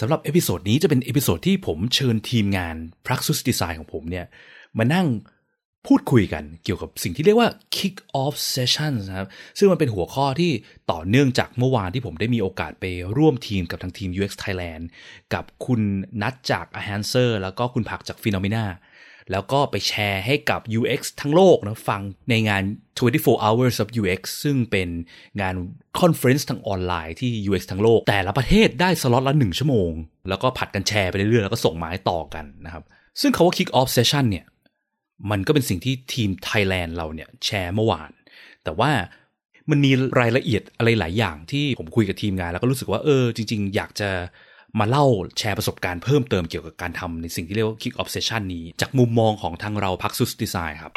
[0.00, 4.26] สำหรับ episode นี้จะเป็น episode ที่ผมเชิญทีมงาน Praxis Design ของผมเนี่ย
[4.78, 5.08] มานั่ง
[5.86, 9.28] พูดคุยกันเกี่ยวกับสิ่งที่เรียกว่า kick off Session นะครับ
[9.58, 10.52] ซึ่งมันเป็นหัวข้อที่
[10.92, 12.84] ต่อเนื่องจากเมื่อวานที่ผมได้มีโอกาสไป
[13.16, 14.84] ร่วมทีมกับทางทีม UX Thailand
[15.34, 15.80] กับคุณ
[16.22, 18.64] นัทจาก a h a n s e r แล้วก็คุณผักจาก Phenomena
[19.30, 22.62] แล้วก็ไปแชร์ให้กับ UX ทั้งโลกนะฟังในงาน
[23.02, 24.88] 24 hours of UX ซึ่งเป็น
[25.40, 25.54] งาน
[26.00, 29.90] conference ทางออนไลน์ที่ UX ทั้งโลก แต่ละประเทศได้สล็อตละ 1 ชั่วโมง
[30.28, 32.84] แล้วก็ผลัดกันแชร์ไปเรื่อยๆ แล้วก็ส่งไม้ต่อกันนะครับ
[33.20, 34.46] ซึ่งคำว่า kick off session เนี่ย
[35.30, 38.10] มันก็เป็นสิ่งที่ทีมไทยแลนด์เราเนี่ยแชร์เมื่อวาน
[38.64, 38.90] แต่ว่า
[39.70, 44.10] มันมีรายละเอียดอะไรหลายอย่างที่ผมคุยกับทีมงานแล้วก็รู้สึกว่าเออจริง ๆ อยากจะ
[44.80, 45.06] มาเล่า
[45.38, 50.92] แชร์ประสบการณ์เพิ่มเติมเกี่ยวกับการทำในสิ่งที่เรียกว่า kick off session นี้ จากมุมมองของทางเรา Praxis Design ครับ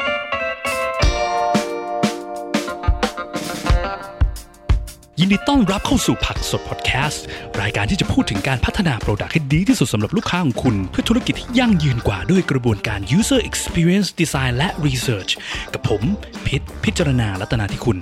[5.20, 7.24] ยินดีต้อนรับเข้าสู่ Praxis podcast
[7.60, 15.32] รายการที่จะพูดถึงการพัฒนาโปรดักต์ให้ดีที่สุดสำหรับลูกค้าของคุณ เพื่อธุรกิจที่ยั่งยืนกว่าด้วยกระบวนการ user experience design และ research
[15.72, 16.02] กับผม
[16.46, 17.96] พิษพิจารณาลัตนาที่คุณ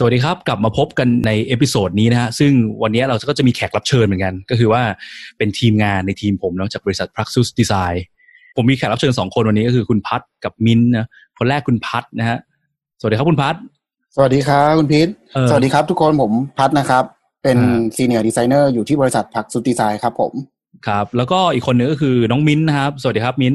[0.00, 4.82] สวัสดีครับ กลับมาพบกันใน episode นี้นะฮะซึ่งวันนี้เราก็จะมีแขกรับเชิญเหมือนกัน ก็คือว่า
[5.38, 7.96] เป็นทีมงานในทีมผมเนาะจากบริษัท Praxis Design
[8.56, 12.38] ผมมีแขกรับเชิญสองคนวันนี้ก็คือคุณพัทกับมินนะคนแรกคุณพัทนะฮะ
[13.00, 13.54] สวัสดีครับคุณพัท
[14.14, 17.04] สวัสดีครับคุณพีทเออสวัสดีครับทุกคนผมพัทนะครับ
[17.42, 20.32] เป็นอ่า senior designer อยู่ที่บริษัท Praxis Design ครับผม
[20.86, 23.54] ครับ แล้วก็อีกคนนึงก็คือน้องมินนะครับ สวัสดีครับมิน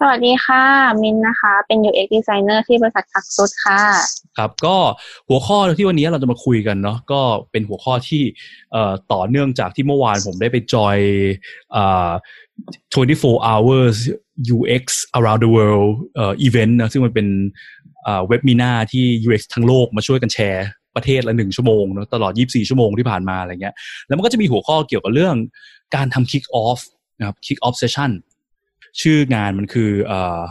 [0.00, 0.64] สวัสดีค่ะ
[1.02, 3.80] มินนะคะ เป็น UX designer ที่บริษัท Praxis ค่ะ
[4.38, 4.76] ครับ ก็
[5.28, 8.22] หัวข้อที่วันนี้เราจะมาคุยกันเนาะก็เป็นหัวข้อที่
[8.72, 10.98] เอ่อต่อเนื่องจากที่เมื่อวานผมได้ไปจอย
[11.72, 12.10] เอ่อ
[12.94, 13.96] 24 hours
[14.56, 14.84] UX
[15.18, 17.26] around the world เอ่อ event นะซึ่งมันเป็น
[18.04, 20.66] เอ่อเว็บมีนาที่ UX ทั้งโลกมาช่วยกันแชร์
[20.96, 23.74] ประเทศละหนึ่งชั่วโมงเนะตลอด 24 ชั่วโมงที่ผ่านมาอะไรเงี้ย
[24.06, 25.36] แล้วมันก็จะมีหัวข้อเกี่ยวกับเรื่อง
[25.94, 26.80] การทำ kick off
[27.18, 28.12] นะครับ kick off session
[29.00, 30.42] ชื่องานมันคือเอ่อ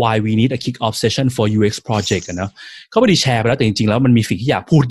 [0.00, 2.50] why we need a kick off session for UX project อะเนะ
[2.90, 4.82] เขาไม่ได้แชร์ไปแล้วแต่จริงๆ แล้วมันมีสิ่งที่อยากพูด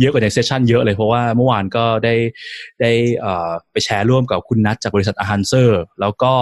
[0.00, 2.14] เยอะกว่าในเซสชันเยอะเลย เพราะว่าเมื่อวานก็ได้
[2.80, 2.92] ได้
[3.72, 6.32] ไปแชร์ร่วมกับคุณนัทจากบริษัท Ahancer แล้วก็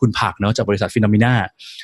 [0.00, 1.32] คุณผักเนาะจากบริษัท Phenomena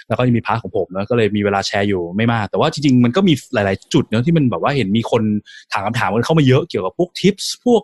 [0.09, 5.23] แล้วก็ยังมี part ของผมเนาะก็เลยมีเวลาแชร์อยู่ไม่มาก แต่ว่าจริงๆ มันก็มีหลาย ๆ จุดเนาะที่มันแบบว่าเห็นมีคน
[5.73, 7.81] ถามคำถามกันเข้ามาเยอะเกี่ยวกับพวก tips พวก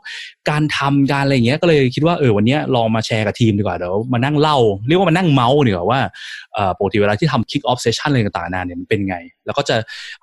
[0.50, 4.58] การทำการอะไรเงี้ยก็เลยคิดว่าเออวันเนี้ยลองมาแชร์กับทีมดีกว่าเดี๋ยวมานั่งเล่า
[4.88, 6.00] เรียกว่ามานั่งเมาส์ดีกว่าว่า
[6.78, 9.16] ปกติเวลาที่ทำ kick off session อะไรต่างๆนานาเนี่ยมันเป็นไง
[9.46, 9.76] แล้วก็จะ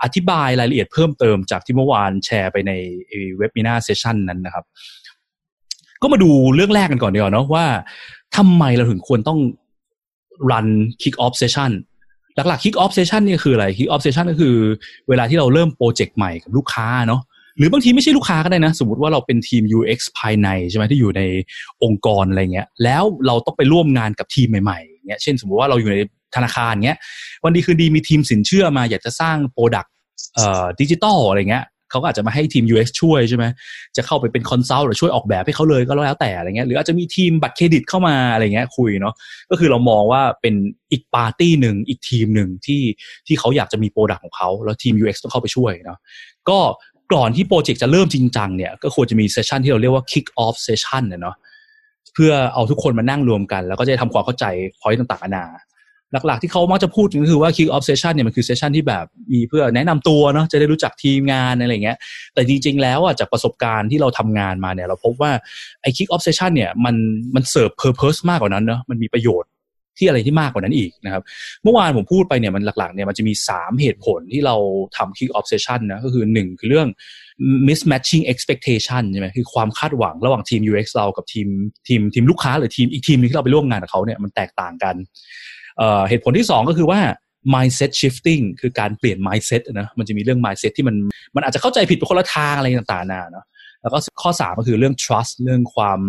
[0.03, 2.71] อธิบายรายละเอียดเพิ่มเติมจากที่เมื่อวานแชร์ไปใน
[3.37, 4.65] webinar session นั้นนะครับ
[6.01, 7.65] ก็มาดูเรื่องแรกกันก่อนดีกว่าเนาะว่า
[8.37, 9.39] ทำไมเราถึงควรต้อง
[10.51, 10.67] run
[11.01, 11.71] kick off session
[12.35, 14.55] หลักๆ kick off session เนี่ยคืออะไร kick off session ก็คือ
[15.09, 17.21] เวลาที่เราเริ่ม project ใหม่กับลูกค้าเนาะ
[17.57, 21.21] หรือบางทีไม่ใช่ลูกค้าก็ได้นะ สมมติว่าเราเป็นทีม UX ภายในใช่ไหมที่อยู่ใน
[21.83, 25.97] องค์กรอะไรเงี้ย แล้วเราต้องไปร่วมงานกับทีมใหม่ๆเงี้ยเช่นสมมติว่าเราอยู่ใน
[26.35, 26.97] ธนาคารเงี้ย
[27.43, 29.93] วันดีคืนดีมีทีมสินเชื่อมาอยากจะสร้าง product
[30.81, 33.45] ดิจิตอลอะไรเงี้ย เขาก็อาจจะมาให้ทีม UX ช่วยใช่ไหม
[33.97, 39.13] จะเข้าไปเป็น consult หรือช่วยออกแบบให้เขาเลยก็แล้วแต่อะไรเงี้ยหรืออาจจะมีทีมบัตรเครดิตเข้ามาอะไรเงี้ยคุยเนาะ
[39.51, 40.55] ก็คือเรามองว่าเป็น
[40.91, 42.81] อีกปาร์ตี้หนึ่งอีกทีมหนึ่งที่
[43.27, 45.97] ที่เขาอยากจะมี product ของเขาแล้วทีม UX ต้องเข้าไปช่วยเนาะ
[46.49, 46.59] ก็
[47.13, 51.35] ก่อนที่ project จะเริ่มจริงจังเนี่ยก็ควรจะมี session ที่เราเรียกว่า kick off session เนี่ยเนาะ
[52.13, 54.45] เพื่อเอาทุกคนมานั่งรวมกัน แล้วก็จะได้ทำความเข้าใจ
[54.79, 55.45] point ต่างๆนานา
[56.13, 61.97] หลักๆ ที่เขามักจะพูดก็คือว่า kick off session เนี่ยมันคือเซสชันที่แบบมีเพื่อแนะนำตัวเนาะจะได้รู้จักทีมงานอะไรเงี้ย
[62.33, 65.31] แต่จริงๆ แล้วอะจากประสบการณ์ที่เราทำงานมาเนี่ย เราพบว่า
[65.81, 66.95] ไอ้ kick off session เนี่ยมัน
[67.35, 69.49] มันเสิร์ฟ purpose มากกว่านั้นเนอะมันมีประโยชน์
[69.97, 71.23] ที่อะไรที่มากกว่านั้นอีกนะครับ
[71.63, 74.55] เมื่อวานผมพูดไปเนี่ยมันหลักๆเนี่ยมันจะมี 3 เหตุผลที่เรา
[74.97, 76.87] ทำ kick off session นะก็คือ 1 คือเรื่อง
[77.67, 81.47] mismatching expectation ใช่ไหมคือความคาดหวังระหว่างทีม UX เรากับทีม
[81.87, 84.95] ทีมทีมลูกค้าหรือทีมอีกทีมนึงที่เราไปร่วมงานกับเขาเนี่ยมันแตกต่างกัน
[86.09, 86.99] เหตุผลที่ 2 ก็คือว่า
[87.53, 90.95] mindset shifting คือการเปลี่ยน mindset นะมันจะมีเรื่อง mindset ที่มัน
[91.35, 93.45] มันอาจจะเข้าใจผิดไปคนละทางอะไรต่างๆนาเนาะ
[93.81, 95.99] แล้วก็ข้อ 3 ก็คือเรื่อง trust เรื่องความ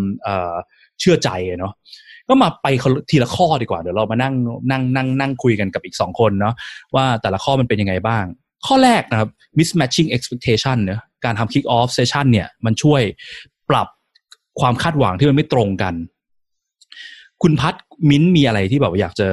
[1.00, 1.29] เชื่อใจ
[1.61, 1.73] เนาะ
[2.29, 2.67] ก็มาไป
[3.11, 4.35] ทีละข้อดีกว่า เดี๋ยวเรามานั่ง
[4.71, 6.55] นั่งนั่งนั่งคุยกันกับอีกสองคนเนาะ
[6.94, 8.25] ว่าแต่ละข้อมันเป็นยังไงบ้าง
[8.67, 9.29] ข้อแรกนะครับ
[9.59, 13.03] mismatching expectation เนอะการทำ kick off session เนี่ยมันช่วย
[13.71, 13.89] ปรับ
[14.61, 15.94] ความคาดหวังที่มันไม่ตรงกัน
[17.43, 17.75] คุณพัด
[18.11, 19.29] มิ้นท์มีอะไรที่แบบอยากจะ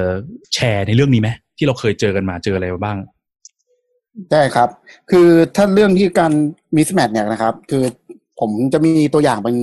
[0.54, 1.28] แชร์ในเรื่องนี้ไหม
[1.58, 2.98] ที่เราเคยเจอกันมาเจออะไรบ้าง
[4.32, 4.68] ได้ครับ
[5.10, 6.32] คือถ้าเรื่องที่การ
[6.76, 7.84] มิสแมทเนี่ยนะครับ คือ
[8.40, 9.56] ผมจะมีตัวอย่างเป็น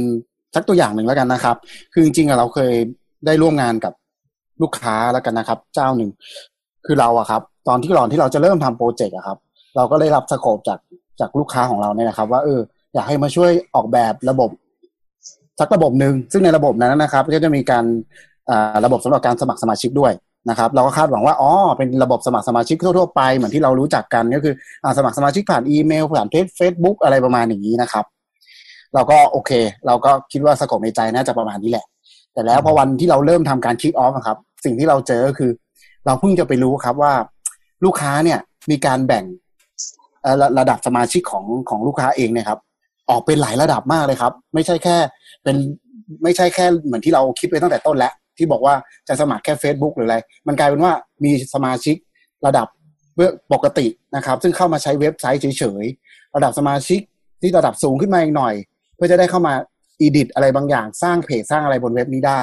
[0.56, 1.58] สักตัวอย่างหนึ่งแล้วกันนะครับ
[1.94, 2.74] คือจริงๆเราเคย
[3.26, 3.94] ได้ร่วมงานกับ
[4.62, 6.12] ลูกค้าแล้วกันนะครับ เจ้าหนึ่ง
[6.86, 9.38] คือเราอะครับ ตอนที่ก่อนที่เราจะเริ่มทำโปรเจกต์อะครับ
[9.76, 10.80] เราก็ได้รับสโคปจาก
[11.20, 12.60] จากลูกค้าของเราเนี่ยนะครับ ว่าเออ
[12.94, 14.50] อยากให้มาช่วยออกแบบระบบ
[15.60, 17.86] สักระบบหนึ่งซึ่งในระบบนั้นนะครับ ก็จะมีการ
[18.86, 20.14] ระบบสำหรับการสมัครสมาชิกด้วย
[20.50, 24.54] นะครับ เราก็คาดหวังว่าอ๋อเป็นระบบสมัครสมาชิกทั่วๆไปเหมือนที่เรารู้จักกันก็คื
[24.84, 26.28] อสมัครสมาชิกผ่านอีเมลผ่าน
[26.58, 28.06] เฟซบุ๊กอะไรประมาณอย่างนี้นะครับ
[28.94, 29.52] เราก็โอเค
[29.88, 31.86] เราก็คิดว่า scope ในใจน่าจะประมาณนี้แหละ
[32.34, 35.52] แต่แล้วพอวันที่เราเริ่มทำการ kick off ครับ สิ่งที่เราเจอก็คือ
[36.06, 37.14] เราเพิ่งจะไปรู้ครับว่า
[37.86, 38.40] ลูกค้าเนี่ย
[38.72, 39.24] มีการแบ่ง
[40.42, 42.60] ระระดับสมาชิกของของลูกค้าเองเนี่ยครับ
[43.10, 44.98] ออกเป็นหลายระดับมากเลยครับ ไม่ใช่แค่
[45.44, 45.56] เป็น
[46.24, 48.76] ไม่ใช่แค่เหมือนที่เราคิดไปตั้งแต่ต้นแล้ว ที่บอกว่า
[49.08, 50.18] จะสมัครแค่ Facebook หรืออะไร
[50.48, 50.94] มันกลายเป็นว่า
[51.24, 51.96] มีสมาชิก
[52.46, 52.68] ระดับ
[53.16, 57.00] เบื้องปกตินะครับ ซึ่งเข้ามาใช้เว็บไซต์เฉยๆ ระดับสมาชิก
[57.42, 58.56] ที่ระดับสูงขึ้นมาอีกหน่อย
[58.96, 59.54] เพื่อจะได้เข้ามา
[60.00, 62.42] อีดิทอะไรบางอย่าง สร้างเพจสร้างอะไรบนเว็บนี้ได้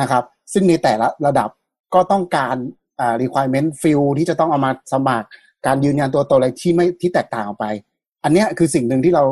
[0.00, 0.22] นะครับ
[0.52, 1.48] ซึ่งในแต่ละระดับ
[1.94, 2.56] ก็ต้องการ
[3.00, 5.28] อ่า requirement field ที่จะต้องเอามาสมัคร
[5.66, 7.66] การยืนยันตัวตนอะไรที่ไม่ที่แตกต่างออกไป
[8.24, 9.24] อันนี้คือสิ่งหนึ่งที่เรา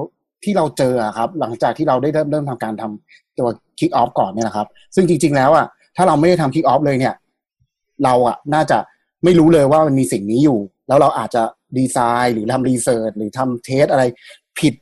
[0.44, 3.48] ที่เราเจอครับ หลังจากที่เราได้เริ่มเริ่มทำการทำตัว
[3.78, 7.14] kick off ก่อนเนี่ยนะครับ ซึ่งจริง ๆ แล้วอะ ถ้าเราไม่ได้ทำ kick off เลยเนี่ย
[8.04, 8.78] เราอะน่าจะ
[9.24, 10.58] ไม่รู้เลยว่ามันมีสิ่งนี้อยู่
[10.88, 11.42] แล้วเราอาจจะ
[11.78, 14.04] ดีไซน์หรือทำรีเสิร์ชหรือทำเทสอะไร
[14.58, 14.74] ผิด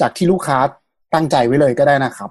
[0.00, 0.58] จากที่ลูกค้า
[1.14, 2.30] ตั้งใจไว้เลยก็ได้นะครับ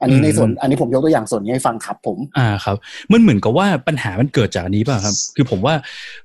[0.00, 2.76] อันนี้ในส่วนอืมอันนี้ผมยกตัวอย่างส่วนนี้ให้ฟังครับผม อ่าครับ
[3.12, 5.74] มันเหมือนกับว่าปัญหามันเกิดจากอันนี้ป่ะครับ คือผมว่า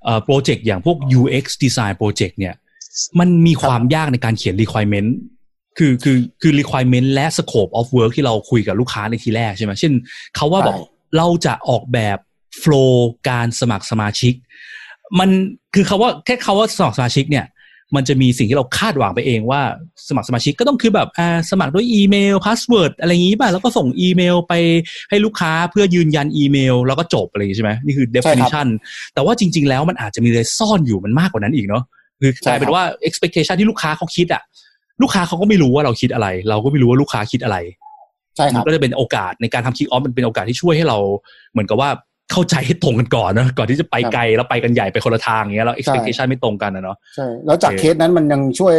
[0.03, 2.53] เอ่อโปรเจกต์อย่างพวก UX design project เนี่ย
[3.19, 5.09] มันมีความยากในการเขียน requirement
[5.77, 9.93] คือคือคือ requirement และ scope of work ที่เราคุยกับลูกค้าในทีแรกใช่ไหมเช่น
[10.35, 10.79] เขาว่าใช่บอก
[11.17, 12.17] เราจะออกแบบ
[12.61, 12.93] flow
[13.29, 14.33] การสมัครสมาชิก
[15.19, 15.29] มัน
[15.75, 17.45] คือคาว่าแค่คาว่าสมัครสมาชิกเนี่ย
[17.95, 19.61] มันจะมีสิ่งที่เราคาดหวังไปเองว่า
[20.07, 24.53] สมัครสมาชิกก็ต้องคือแบบอ่าสมัครด้วยอีเมล password อะไรอย่างนี้ป่ะแล้วก็ส่งอีเมลไป
[25.09, 28.67] ให้ลูกค้าเพื่อยืนยันอีเมล แล้วก็จบอะไรอย่างนี้ใช่ไหมนี่คือ definition
[29.13, 31.83] แต่ว่าจริง ๆ แล้วมันอาจจะมีอะไรซ่อนอยู่มันมากกว่านั้นอีกเนาะ
[32.21, 34.41] คือกลายเป็นว่า expectation ที่ลูกค้าเขาคิดอะ
[35.01, 37.57] ลูกค้าเขาก็ไม่รู้ว่าเราคิดอะไร เราก็ไม่รู้ว่าลูกค้าคิดอะไร
[38.37, 40.97] ใช่ครับมันก็จะเป็นโอกาสในการทำ kick off มันเป็นโอกาสที่ช่วยให้เรา
[41.51, 41.91] เหมือนกับว่า
[42.31, 48.75] เข้าใจให้ตรงกันก่อนนะก่อนที่จะไปครับไกลแล้วไปกันใหญ่ไปคนละทางอย่างเงี้ยแล้ว expectation ไม่ตรงกันนะเนาะใช่แล้วจากโอเคเคสนั้นมันยังช่วย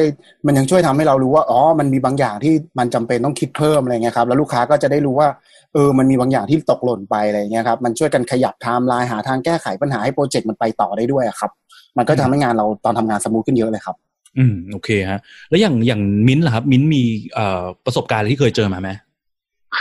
[0.47, 5.29] มันยังช่วยทำให้เรารู้ว่าอ๋อมันมีบางอย่างที่มันจำเป็นต้องคิดเพิ่มอะไรเงี้ยครับแล้วลูกค้าก็จะได้รู้ว่า
[5.75, 11.51] เออมันมีบางอย่างที่ตกหล่นไปอะไรเงี้ยครับมันช่วยกันขยับไทม์ไลน์หาทางแก้ไขปัญหาให้โปรเจกต์มันไปต่อได้ด้วยอะครับ
[11.99, 13.97] มันก็จะทำให้งานเราตอนทำงาน smooth ขึ้นเยอะเลยครับ
[14.39, 15.21] อืมโอเคฮะ
[15.51, 17.03] แล้วอย่างอย่างมิ้นท์ล่ะครับ มิ้นท์มี
[17.35, 18.91] เอ่อประสบการณ์อะไรที่เคยเจอมาไหม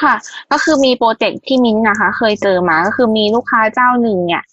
[0.01, 0.15] ค่ะ
[0.51, 4.44] ก็คือมีโปรเจกต์ที่มิ้นท์นะคะ เคยเจอมาก็คือมีลูกค้าเจ้าหนึ่งเนี่ย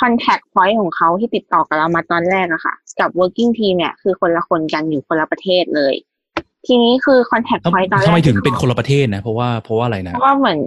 [0.00, 5.94] contact point ของเขาที่ติดต่อกับเรามาตอนแรกอะค่ะ กับ working team เนี่ยคือคนละคนกันอยู่คนละประเทศเลย
[6.66, 10.60] ทีนี้คือ contact ทำ point ตอนแรกทำไมถึงเป็นคนละประเทศนะ เพราะว่าเพราะว่าอะไรนะเพราะว่าเหมือน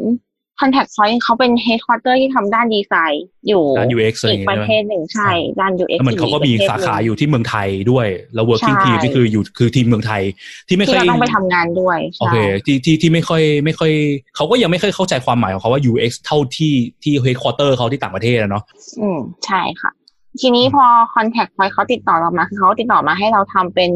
[0.61, 5.29] contact point เขาเป็น headquarter ที่ทำด้านดีไซน์อยู่ด้าน UX อะไรออีย่ากงปเงี้ยระใช่เทไหมศหนึ่งใช่
[5.59, 10.21] ด้าน UX แล้วเหมือนเขาก็มีอีประทศสาขาหนึ่งอยู่ที่เมืองไทยด้วย แล้ว working ใช่ team นี่คืออยู่คือทีมเมืองไทย
[10.67, 13.91] ที่ไม่ที่ค่อยเราต้องไปทำงานด้วยโอใช่เคที่ที่ที่ไม่ค่อยไม่ค่อย
[14.35, 16.73] เขาก็ยังไม่ค่อยเข้าใจความหมายของเขาว่า UX เท่าที่
[17.03, 18.63] ที่ headquarter เขาที่ต่างประเทศอะเนาะ
[19.01, 19.91] อืมใช่ค่ะ
[20.41, 23.91] ทีนี้พอ contact point เขาติดต่อเรามาคือเขาติดต่อมาให้เราทำเป็น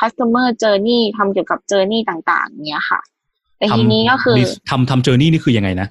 [0.00, 3.00] customer journey ทำเกี่ยวกับ journey ต่าง ๆเนี้ยค่ะ
[3.60, 4.36] แต่ทีนี้ก็คือ
[4.70, 5.88] ทำทำ journey นี่คือยังไงนะ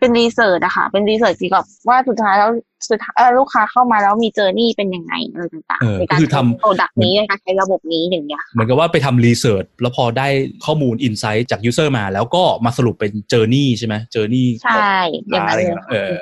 [0.00, 2.50] เป็น research อะค่ะ เป็น research เกี่ยวกับว่าสุดท้ายแล้ว
[2.90, 10.28] สุดท้ายเอ่อลูกค้าเข้ามาแล้วมี journey เป็นยังไงอะไรต่างเออๆในการคือทำ product นี้ในการใช้ระบบนี้อย่างเงี้ยเหมือนกับว่าไปทำ research แล้วพอได้
[10.64, 14.94] ข้อมูล insight จาก user มา แล้วก็มาสรุปเป็น journey ใช่ไหม journey ใช่
[15.28, 16.12] อย่างนั้นอะไรเงี้ยเออ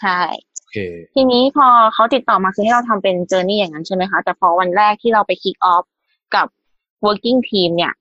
[0.00, 0.20] ใช่
[0.60, 0.78] โอเค
[1.14, 5.84] ทีนี้พอเขาติดต่อมาคือให้เราทำเป็น journey อย่างนั้นใช่ไหมคะ แต่พอวันแรกที่เราไป kick off
[6.34, 6.46] กับ
[7.06, 7.92] working team เนี่ย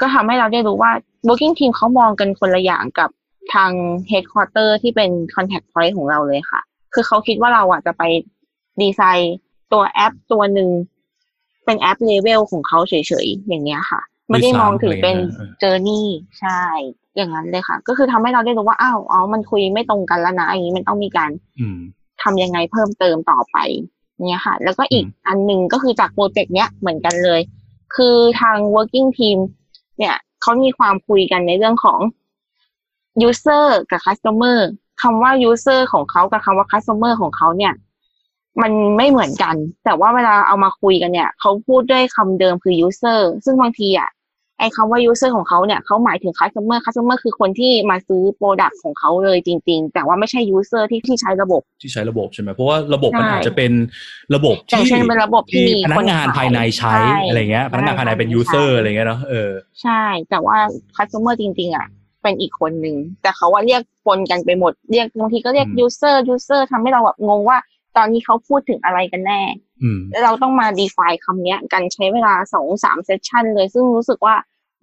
[0.00, 0.92] ก็ทำให้เราได้รู้ว่า
[1.26, 3.10] working team เขามองกันคนละอย่างกับ
[3.54, 3.70] ทาง
[4.10, 6.60] headquarter ที่เป็น contact point ของเราเลยค่ะ
[6.94, 8.02] คือเขาคิดว่าเราอะจะไป
[8.82, 9.36] ดีไซน์
[9.72, 10.68] ตัวแอปตัวหนึ่ง
[11.64, 16.08] เป็นแอปเลเวลของเขาเฉยๆ อย่างเงี้ยค่ะ ไม่ได้มองถึงเป็นอะไรเงี้ย journey
[16.40, 16.62] ใช่
[17.16, 21.78] อย่างนั้นเลยค่ะ ก็คือทำให้เราได้รู้ว่าอ้าวอ๋อมันคุยไม่ตรงกันแล้วนะอย่างนี้มันต้องมีการอืม
[22.22, 23.56] ทำยังไงเพิ่มเติมต่อไป
[24.28, 27.40] เนี่ยค่ะ แล้วก็อีกอืมอันหนึ่งก็คือจากโปรเจกต์เนี้ยเหมือนกันเลย
[27.96, 29.38] คือทาง working team
[29.98, 30.16] เนี่ย
[30.46, 32.00] เขามีความคุยกันในเรื่องของ
[33.28, 34.58] user กับ customer
[35.02, 37.72] คำว่า user ของเขากับคำว่า customer ของเขาเนี่ย
[38.62, 44.10] มันไม่เหมือนกัน แต่ว่าเวลาเอามาคุยกันเนี่ยเขาพูดด้วยคำเดิมคือ user ซึ่งบางทีอะ
[44.58, 53.72] ไอ้คำว่า user ของเขาเนี่ยเขาหมายถึง customer customer คือคนที่มาซื้อ product ของเขาเลยจริง ๆ แต่ว่าไม่ใช่ user ที่ที่ใช้ระบบ ที่ใช้ระบบใช่ไหมเพราะว่าระบบมันใช่อาจจะเป็น
[54.34, 59.50] ระบบอย่างที่เช่นเป็นระบบที่ที่มีพนักงานคนขายภายในใช้ใช่อะไรเงี้ยพนักงานภายในเป็นยูเซอร์อะไรเงี้ยเนาะเออ
[59.82, 60.56] ใช่ แต่ว่า
[60.96, 61.86] customer จริง ๆ อะ
[62.22, 67.58] เป็นอีกคนหนึ่งแต่เขาว่าเรียกปนกันไปหมดเรียกบางทีก็เรียกอืม user user ทำให้เราแบบงงว่า
[67.96, 69.40] ตอนนี้เขาพูดถึงอะไรกันแน่
[69.82, 74.34] อืมแล้วเราต้องมา define คำเนี้ยกันใช้เวลาสองสามเซสชันเลย ซึ่งรู้สึกว่า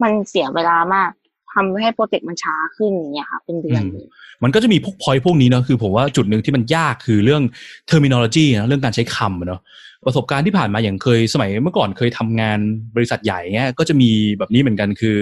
[0.01, 1.11] มันเสียเวลามาก
[1.53, 4.07] ทำให้โปรเจกต์มันช้าขึ้นอย่างเงี้ยค่ะเป็นเดือนอืมเลย
[4.43, 7.43] มันก็จะมีพวกพอยพวกนี้เนาะคือผมว่าจุดหนึ่งที่มันยากคือเรื่อง
[7.89, 9.61] terminology นะเรื่องการใช้คำอะเนาะ
[10.05, 12.59] ประสบการณ์ที่ผ่านมาอย่างเคยสมัยเมื่อก่อนเคยทำงาน
[12.95, 15.17] บริษัทใหญ่เงี้ยก็จะมีแบบนี้เหมือนกันคือ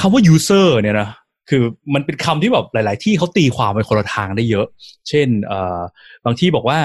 [0.00, 1.08] คำว่า user เนี่ยนะ
[1.48, 1.62] คือ
[1.94, 4.66] มันเป็นคำที่แบบหลาย ๆ ที่เขาตีความไปคนละทางได้เยอะ
[5.08, 5.80] เช่นเอ่อ
[6.24, 6.78] บางที่บอกว่า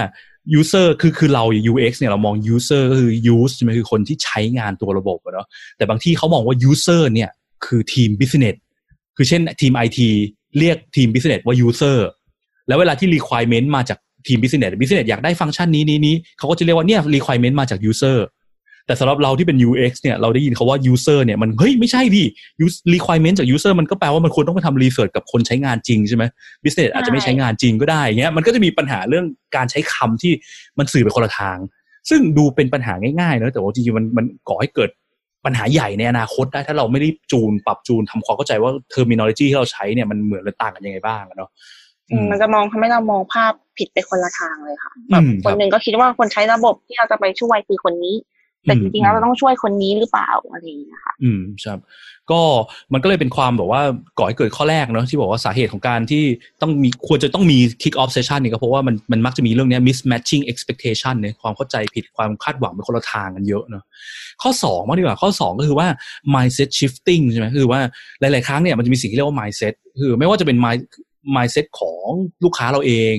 [0.60, 5.48] user คือคือเรา UX เนี่ยเรามอง user ก็คือ use ใช่ไหมคือคนที่ใช้งานตัวระบบอะเนาะ
[5.78, 7.30] แต่บางที่เขามองว่า user เนี่ย
[7.66, 8.56] คือทีม business
[9.18, 10.00] คือเช่นทีม IT
[10.58, 11.98] เรียกทีม business ว่า user
[12.68, 13.98] แล้วเวลาที่ requirement มาจาก
[14.28, 18.18] ทีม business business อยากได้ฟังก์ชันนี้นี้นี้เขาก็จะเรียกว่าเนี่ย requirement มาจาก user
[18.90, 22.24] แต่สำหรับเราที่เป็น UX เนี่ยเราได้ยินเขาว่า user เนี่ยมันเฮ้ยไม่ใช่ดิ
[22.66, 26.24] use- requirement จาก user มันก็แปลว่ามันควรต้องไปทำ research กับคนใช้งานจริงใช่ไหม
[26.64, 30.34] business อาจจะไม่ใช้งานจริงก็ได้อย่างเงี้ยมันก็จะมีปัญหาเรื่องการใช้คำที่
[30.80, 31.58] มันสื่อไปคนละทาง
[32.10, 34.90] ซึ่งดูเป็นปัญหาง่ายๆนะแต่ว่าจริงๆมันมันก่อให้เกิด
[35.46, 41.50] ปัญหาใหญ่ในอนาคตได้ถ้าเราไม่ได้จูน ปรับจูนทำความเข้าใจว่า terminology ที่เราใช้เนี่ยมันเหมือนหรือต่างกันยังไงบ้างอะเนาะ
[42.12, 48.16] อืมมันจะมองทำให้เรามองภาพผิดไปคนละทางเลยค่ะแบบอืมคนครับหนึ่งก็คิดว่าคนใช้ระบบที่เราจะไปช่วยคือคนนี้
[48.64, 51.80] แต่จริงๆแล้วเราต้องช่วยคนนี้หรือเปล่าอะไรอย่างเงี้ยค่ะอืมครับ
[52.32, 52.42] ก็
[52.94, 53.82] มันก็เลยเป็นความแบบว่า
[54.18, 56.24] ก่อให้เกิดข้อแรกเนาะที่บอกว่าสาเหตุของการที่
[56.62, 63.84] ต้องมีควรจะต้องมี kick off session เนี่ยก็เพราะว่ามันมันมักจะมีเรื่องเนี้ย mismatching expectation เนี่ยความเข้าใจผิดความคาดหวังเป็นคนละทางกันเยอะเนาะ
[64.42, 65.88] ข้อสองมากดีกว่าข้อสองก็คือว่า
[66.34, 67.82] mindset shifting ใช่ไหมคือว่า
[68.20, 70.82] หลาย ๆ ครั้งเนี่ยมันจะมีสิ่งที่เรียกว่า mindset คือไม่ว่าจะเป็น mind
[71.36, 72.06] mindset ของ
[72.44, 73.16] ลูกค้าเราเอง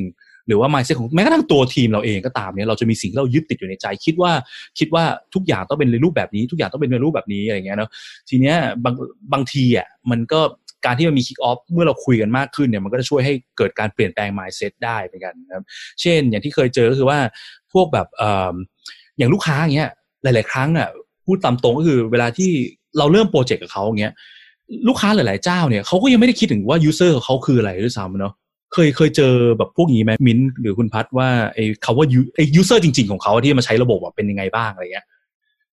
[0.50, 4.32] หรือว่า mindset ของแม้กระทั่งตัวทีมเราเองก็ตามเนี่ยเราจะมีสิ่งที่เรายึดติดอยู่ในใจ คิดว่า
[4.78, 5.04] คิดว่า
[5.34, 7.90] ทุกอย่างต้องเป็นในรูปแบบนี้ ทุกอย่างต้องเป็นในรูปแบบนี้อะไรอย่างเงี้ยเนาะ
[8.28, 8.94] ทีเนี้ยบาง
[9.32, 10.40] บางทีอะมันก็
[10.84, 15.64] การที่มันมี kick off เมื่อเราคุยกันมากขึ้นเนี่ยมันก็จะช่วยให้เกิดการเปลี่ยนแปลง mindset ได้เหมือนกันครับ
[16.00, 17.18] เช่นอย่างที่เคยเจอก็คือว่า
[17.72, 18.06] พวกแบบ
[19.18, 19.90] อย่างลูกค้าอย่างเงี้ย
[20.22, 20.88] หลาย ๆ ครั้งอะ
[21.26, 22.50] พูดตามตรงก็คือเวลาที่
[22.98, 24.12] เราเริ่มโปรเจกต์กับเขาอย่างเงี้ย
[24.88, 28.34] ลูกค้าหลาย ๆ เจ้าเนี่ยเขาก็ยังไม่ได้คิดถึงว่า user ของเขาคืออะไรด้วยซ้ำเนาะ
[28.72, 35.06] เคยเคยเจอแบบพวกนี้ไหมมิ้นหรือคุณพัดว่าไอ้คำว่า u- ไอ้ user จริง ๆ ของเขาที่มาใช้ระบบอะเป็นยังไงบ้างอะไรเงี้ย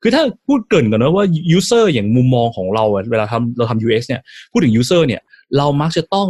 [0.01, 1.25] คือถ้าพูดเกินก่อนนะว่า
[1.58, 5.22] user อย่างมุมมองของเราเวลาทำเราทำ UX เนี่ยพูดถึง user เนี่ย
[5.58, 6.30] เรามักจะต้อง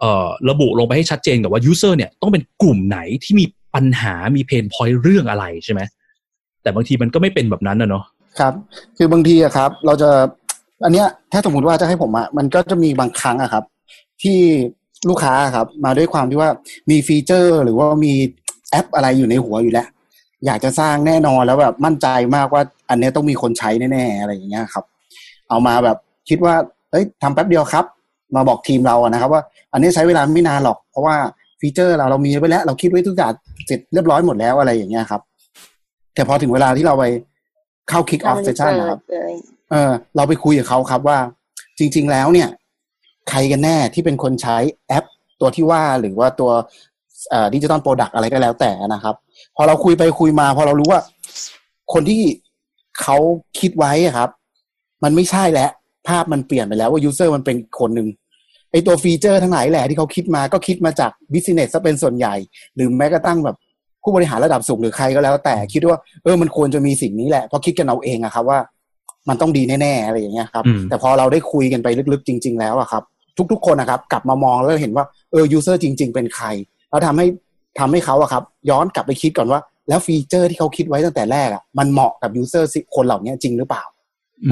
[0.00, 5.80] เอ่อระบุลงไปให้ชัดเจนกับว่า user เนี่ยต้องเป็นกลุ่มไหนที่มีปัญหามีเพนพอยต์เรื่องอะไรใช่ไหม
[6.62, 8.04] แต่บางทีมันก็ไม่เป็นแบบนั้นนะเนาะ
[8.40, 8.54] ครับ
[8.96, 10.10] คือบางทีอะครับ เราจะ
[10.84, 13.64] อันเนี้ยถ้าสมมติว่าจะให้ผมอะมันก็จะมีบางครั้งอะครับ
[14.22, 14.38] ที่
[15.08, 16.50] ลูกค้าอะครับ มาด้วยความที่ว่า
[16.90, 18.14] มีฟีเจอร์ หรือว่ามี
[18.70, 19.86] แอปอะไรอยู่ในหัวอยู่แล้ว
[20.46, 22.06] อยากจะสร้างแน่นอนแล้วแบบมั่นใจ
[22.36, 24.84] มากว่า อันเนี้ยต้องมีคนใช้แน่ๆอะไรอย่างเงี้ยครับ
[25.48, 25.96] เอามาแบบ
[26.28, 26.54] คิดว่า
[26.90, 27.84] เฮ้ยทำแป๊บเดียวครับ
[28.36, 29.42] มาบอกทีมเราอะนะครับ ว่า
[29.72, 31.16] อันนี้ใช้เวลาไม่นานหรอก เพราะว่า
[31.60, 33.32] ฟีเจอร์เราเรามีไว้แล้ว เราคิดไว้ทุกอย่าง
[33.66, 35.20] เสร็จเรียบร้อยหมดแล้วอะไรอย่างเงี้ยครับ
[36.14, 37.04] แต่พอถึงเวลาที่เราไป
[37.88, 39.34] เข้า kick off session นะครับเลย
[39.70, 41.18] เออ เราไปคุยกับเขาครับว่า
[41.78, 42.48] จริง ๆ แล้วเนี่ย
[43.30, 44.56] ใครกันแน่ที่เป็นคนใช้
[44.88, 45.04] แอป
[45.40, 46.50] ตัวที่ว่าหรือว่าตัว
[47.54, 49.14] digital product อะไรก็แล้วแต่นะครับ
[49.56, 51.00] พอเราคุยไปคุยมา พอเรารู้ว่า
[51.92, 52.22] คนที่
[53.02, 53.16] เขา
[53.60, 54.30] คิดไว้อะครับ
[55.04, 55.70] มันไม่ใช่แล้ว
[56.08, 58.08] ภาพมันเปลี่ยนไปแล้วว่า user มันเป็นคนหนึ่ง
[58.72, 62.34] ไอตัว feature ทั้งหลายแหละที่เขาคิดมาก็คิดมาจาก business ซะเป็นส่วนใหญ่
[62.74, 63.56] หรือแม้กระทั่งแบบ
[64.02, 68.58] ผู้บริหารระดับสูงหรือใครก็แล้ว แต่คิดว่าเออมันควรจะมีสิ่งนี้แหละเพราะคิดกันเอาเองอะครับว่า
[69.28, 73.02] มันต้องดีแน่ๆอะไรอย่างเงี้ยครับอืมแต่พอเราได้คุยกันไปลึกๆจริง ๆ แล้วอะครับ
[73.52, 76.46] ทุก ๆ คนนะครับ กลับมามองแล้วเห็นว่าเออ user จริง ๆ เป็นใคร
[76.90, 77.26] แล้วทำให้
[77.78, 83.84] ทำให้เขาอะครับ ย้อนกลับไปคิดก่อนว่า แล้ว feature ที่เขาคิดไว้ตั้งแต่แรกอะมันเหมาะกับ user คนเหล่านี้จริงหรือเปล่า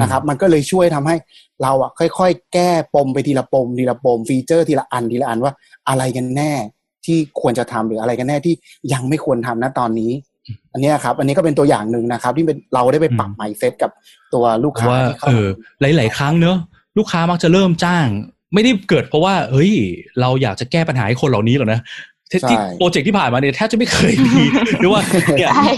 [0.01, 1.15] นะครับ มันก็เลยช่วยทำให้
[1.63, 5.53] เราอะค่อย ๆ แก้ปมไปทีละปมทีละปม feature ทีละอันทีละอันว่า
[5.89, 6.53] อะไรกันแน่
[7.05, 8.53] ที่ควรจะทำหรืออะไรกันแน่ที่
[8.93, 10.11] ยังไม่ควรทำนะตอนนี้
[10.73, 13.91] อันเนี้ยครับ อันนี้ก็เป็นตัวอย่างหนึ่งนะครับ ที่เป็นเราได้ไปปรับอืม mindset กับ
[14.33, 15.47] ตัวลูกค้าว่าที่เข้าเออ
[15.81, 16.57] หลาย ๆ ครั้งเนอะ
[16.97, 18.07] ลูกค้ามักจะเริ่มจ้าง
[18.53, 19.71] ไม่ได้เกิดเพราะว่า เฮ้ย
[20.21, 21.79] เราอยากจะแก้ปัญหาให้คนเหล่านี้หรอกนะ
[22.31, 24.41] ที่ที่โปรเจกต์ที่ผ่านมาเนี่ยแทบจะไม่เคยมี
[24.79, 25.01] หรือว่า
[25.37, 25.71] เนี่ยใช่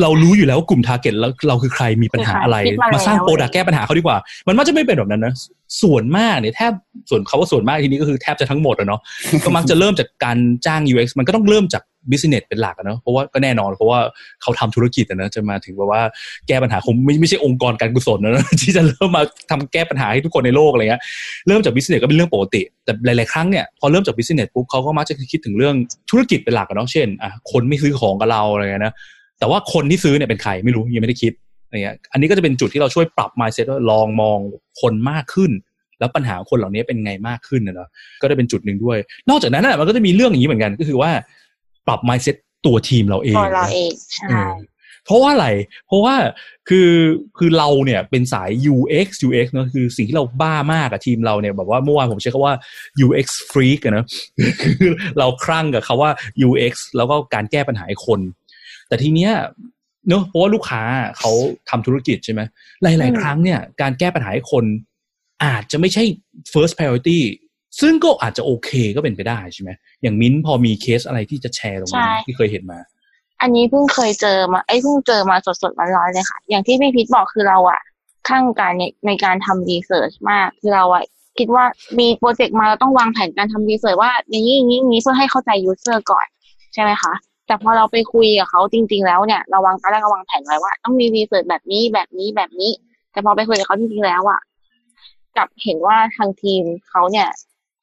[0.00, 4.16] เรารู้อยู่แล้วว่ากลุ่ม target ของเราคือใครมีปัญหาอะไรคิดมาแล้วมาสร้าง product แก้ปัญหาเขาดีกว่า
[4.48, 5.34] มันมักจะไม่เป็นแบบนั้นนะ
[5.82, 6.72] ส่วนมากเนี่ยแทบ
[7.10, 9.00] ส่วนเขาว่าส่วนมากทีนี้ก็คือแทบจะทั้งหมดอะเนาะ
[9.44, 13.98] ก็มักจะเริ่มจากการจ้าง UX มันก็ต้องเริ่มจาก business เป็นหลักอะเนาะเพราะว่าก็แน่นอนเพราะว่า
[14.42, 16.02] เขาทำธุรกิจอะนะจะมาถึงแบบว่า
[16.48, 21.02] แก้ปัญหาคงไม่ไม่ใช่องค์กรการกุศลนะที่จะเริ่มมาทำแก้ปัญหาให้ทุกคนในโลกอะไรเงี้ย
[21.46, 25.74] เริ่มจาก business ก็เป็นเรื่องปกติ แต่หลาย ๆ ครั้งเนี่ยพอเริ่มจาก business ปุ๊บเขาก็มักจะคิดถึงเรื่อง
[26.10, 28.92] ธุรกิจเป็นหลักอะเนาะเช่นอะคนไม่ซื้อของกับเราอะไรเงี้ยนะ
[29.38, 31.32] แต่ว่าคนที่ซื้อเนี่ยเป็นใครไม่รู้ยังไม่ได้คิด
[31.66, 34.38] อะไรเงี้ยอันนี้ก็จะเป็นจุดที่เราช่วยปรับ mindset ว่าลองมอง
[34.80, 35.52] คนมากขึ้น
[35.98, 37.88] แล้วปัญหาคนเหล่านี้เป็นไงมากขึ้นนะเนาะ
[38.20, 38.98] ก็ได้เป็นจุดหนึ่งด้วย
[39.30, 41.10] นอกจากนั้นนะมันก็จะมีเรื่องอย่างนี้เหมือนกันก็คือว่า
[41.86, 42.36] ปรับ mindset
[42.66, 44.54] ตัวทีมเราเองตัวเรานะเองใช่เออ
[45.04, 45.48] เพราะว่าอะไร
[45.86, 46.14] เพราะว่า
[46.68, 46.90] คือ
[47.38, 52.54] คือเราเนี่ยเป็นสาย UX UX เนอะคือสิ่งที่เราบ้ามากกับทีมเราเนี่ยแบบว่าเมื่อวานผมใช้คำว่า
[53.06, 54.04] UX freak อะนะ
[54.62, 56.10] คือเราคลั่งกับคาว่า
[56.48, 58.20] UX แล้วก็การแก้ปัญหาให้คน
[58.88, 59.32] แต่ทีเนี้ย
[60.08, 60.82] เนอะเพราะว่าลูกค้า
[61.18, 61.32] เขา
[61.70, 62.40] ทำธุรกิจใช่ไหม
[62.82, 64.64] หลาย ๆ ครั้งเนี่ยการแก้ปัญหาให้คน
[65.44, 66.04] อาจจะไม่ใช่
[66.52, 67.20] first priority
[67.80, 69.70] ซึ่งก็อาจจะโอเคก็เป็นไปได้ใช่ไหม
[70.02, 72.78] อย่างมิ้นท์พอมีเคสอะไรที่จะแชร์ตรงนี้ที่เคยเห็นมา
[73.40, 77.80] อันนี้เพิ่งเคยเจอมาไอ้ยเพิ่งเจอมาสดๆร้อนๆเลยค่ะ อย่างที่พี่พิทบอกคือเราอะ
[78.28, 81.04] ข้างการในในการทำ research มากคือเราอะ
[81.38, 81.64] คิดว่า
[81.98, 86.26] มีโปรเจกต์มาเราต้องวางแผนการทำ research ว่าอย่างนี้อย่างนี้อย่างนี้เพื่อให้เข้าใจ user ก่อน
[86.74, 87.12] ใช่ไหมคะ
[87.46, 92.72] แต่พอเราไปคุยกับเขาจริง ๆ แล้วเนี่ยเราวางตอนแรกเราวางแผนไว้ว่า ต้องมี research แบบนี้แบบนี้แบบนี้
[93.12, 94.40] แต่พอไปคุยกับเขาจริงๆแล้วอะ
[95.36, 97.28] กลับเห็นว่าทางทีมเขาเนี่ย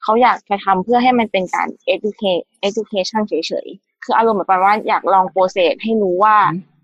[0.04, 3.34] เขาอยากจะทำเพื่อให้มันเป็นการ educate education เฉ
[3.66, 6.36] ยๆ คืออารมณ์แบบประมาณว่าอยากลอง process ให้รู้ว่า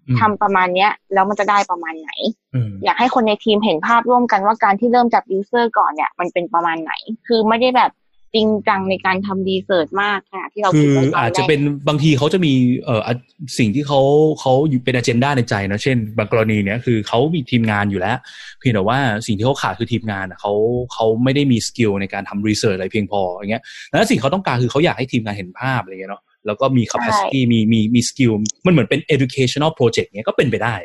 [0.07, 2.09] อืมทำประมาณเนี้ยแล้วมันจะได้ประมาณไหน
[2.55, 6.93] อืมอยากให้คนในทีมเห็นภาพร่วมกันว่าการที่เริ่มจาก user ก่อนเนี่ยมันเป็นประมาณไหน
[7.27, 7.91] คือไม่ได้แบบ
[8.35, 12.53] จริงจังในการทำ research มากขนาดที่เราคือคิดไว้ตอนอาจจะเป็นบางทีเขาจะมี
[12.85, 13.13] เอ่ออะ
[13.59, 14.01] สิ่งที่เขา
[14.39, 18.17] เขาอยู่เป็น agenda ในใจนะเช่น บางกรณีเนี้ยคือเขามีทีมงานอยู่แล้ว
[18.59, 20.53] เพียงแต่ว่าสิ่งที่เขาขาดคือทีมงานอะเขา
[20.93, 28.31] เขาไม่ได้มี skill ในการทำ research อะไรเพียงพออย่างเงี้ยแล้วสิ่งเขาต้องการคือเขาอยากให้ทีมงานเห็นภาพอะไรเงี้ยเนาะแล้วก็มี capacity มีมีมี skill
[28.65, 30.75] มันเหมือนเป็น educational project เนี้ยก็เป็นไปได้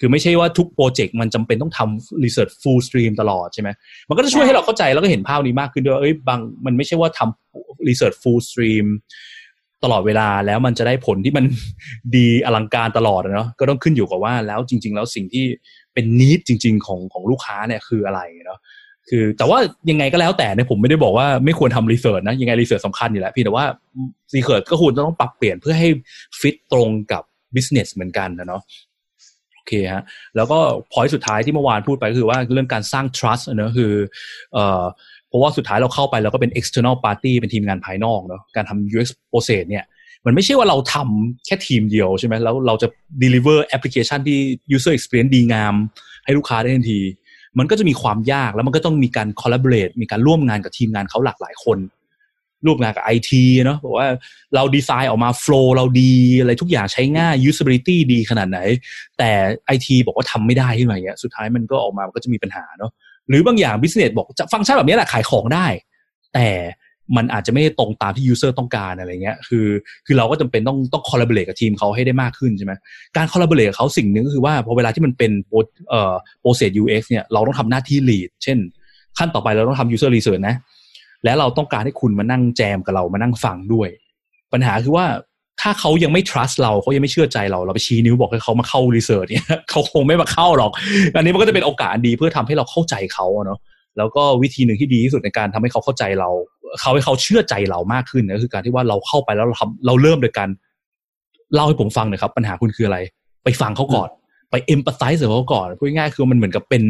[0.00, 3.68] คือไม่ใช่ว่าทุกโปรเจกต์มันจำเป็นต้องทำ research full stream ตลอดใช่ไหม
[4.08, 8.86] มันก็จะช่วยให้เราเข้าใจแล้วก็เห็นภาพนี้มากขึ้นด้วยว่าเอ้ยบางมันไม่ใช่ว่าทำ research full stream
[9.84, 11.44] ตลอดเวลาแล้วมันจะได้ผลที่มัน
[12.16, 15.44] ดีอลังการตลอดอะเนาะก็ต้องขึ้นอยู่กับว่าแล้วจริง ๆ แล้วสิ่งที่
[15.94, 18.60] เป็นนิดจริง ๆ ของของลูกค้าเนี่ยคืออะไรเนาะ
[19.08, 19.58] คือ แต่ว่า
[19.90, 23.64] ยังไงก็แล้วแต่เนี่ยผมไม่ได้บอกว่าไม่ควรทำรีเสิร์ชนะยังไงรีเสิร์ชสำคัญอยู่แล้วเพียงแต่ว่า
[24.36, 25.88] รีเสิร์ชก็ควรจะต้องปรับเปลี่ยนเพื่อให้
[26.40, 27.22] ฟิตตรงกับ
[27.54, 28.87] business เหมือนกันนะเนาะโอ
[29.68, 30.04] เคฮะ
[30.36, 30.58] แล้วก็
[30.92, 33.92] point สุดท้ายที่เมื่อวานพูดไปก็คือว่าเรื่องการสร้าง trust เนอะคือ
[34.52, 34.82] เอ่อ
[35.28, 39.84] เพราะว่าสุดท้ายเราเข้าไปเราก็เป็น external party เป็นทีมงานภายนอกเนอะการทำ UX process เนี่ย
[40.26, 42.88] มันไม่ใช่ว่าเราทำแค่ทีมเดียวใช่ไหมแล้วเราจะ
[43.22, 44.38] deliver application ที่
[44.76, 45.74] user experience ดีงาม
[46.24, 47.00] ให้ลูกค้าได้ทันที
[47.58, 51.78] มันก็จะมีความยากแล้วมันก็ต้องมีการ collaborate มีการร่วมงานกับทีมงานเขาหลากหลายคน
[52.66, 53.30] ร่วมงานกับ IT
[53.64, 54.08] เนอะบอกว่า
[54.54, 58.58] เราดีไซน์ออกมา flow เราดีอะไรทุกอย่างใช้ง่าย usability ดีขนาดไหน
[59.18, 59.30] แต่
[59.66, 62.90] ไอทีบอกว่าทำไม่ได้ขึ้นมาเงี้ยสุดท้ายมันก็ออกมามันก็จะมีปัญหาเนาะ
[63.28, 65.66] หรือบางอย่าง business บอกจะฟังก์ชันแบบนี้แหละขายของได้
[66.34, 66.48] แต่
[67.16, 69.66] มันอาจจะไม่ตรงตามที่ user ต้องการอะไรเงี้ย คือ
[70.06, 72.72] คือเราก็จำเป็นต้องต้อง collaborate กับทีมเขาให้ได้มากขึ้นใช่ไหม
[73.16, 75.56] การ collaborate กับเขาสิ่งหนึ่งก็คือว่าพอเวลาที่มันเป็นโปร
[75.88, 78.58] เอ่อโปรเซส UX เนี่ยเราต้องทำหน้าที่ lead เช่น
[79.18, 80.56] ขั้นต่อไปเราต้องทำ user research นะ
[81.24, 83.88] และเราต้องการให้คุณมานั่งแจมกับเรามานั่งฟังด้วย
[84.52, 85.06] ปัญหาคือว่า
[85.60, 90.70] ถ้าเขายังไม่ trust เราเขายังไม่เชื่อใจเราเราไปชี้นิ้วบอกให้เขามาเข้า research เนี่ยเขาคงไม่มาเข้าหรอก
[91.14, 93.58] อันนี้มันก็จะเป็นโอกาสดีเพื่อทำให้เราเข้าใจเขาเนาะ
[93.98, 96.30] แล้วก็วิธีหนึ่งที่ดีที่สุดในการทำให้เขาเข้าใจเรา
[96.80, 100.48] เขาให้เขาเชื่อใจเรามากขึ้นก็คือการที่ว่าเราเข้าไปแล้วเราทำเราเริ่มโดยการ
[101.54, 102.98] เล่าให้ผมฟังหน่อยครับ ปัญหาคุณคืออะไร
[103.44, 104.08] ไปฟังเขาก่อน
[104.50, 106.82] ไป empathize กับเขาก่อนพูดง่ายๆคือมันเหมือนกับเป็น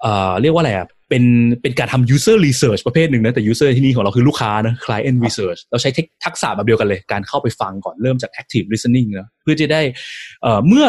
[0.00, 1.24] เอ่อเรียกว่าอะไรอะ เป็น
[1.62, 9.82] เป็นการทำ user research ประเภทหนึ่งนะแต่ user ที่นี่ของเราคือลูกค้านะ client research เราใช้เทคทักษะแบบเดียวกันเลย การเข้าไปฟังก่อนเริ่มจาก active listening นะเพื่อจะได้
[10.42, 10.86] เอ่อเมื่อ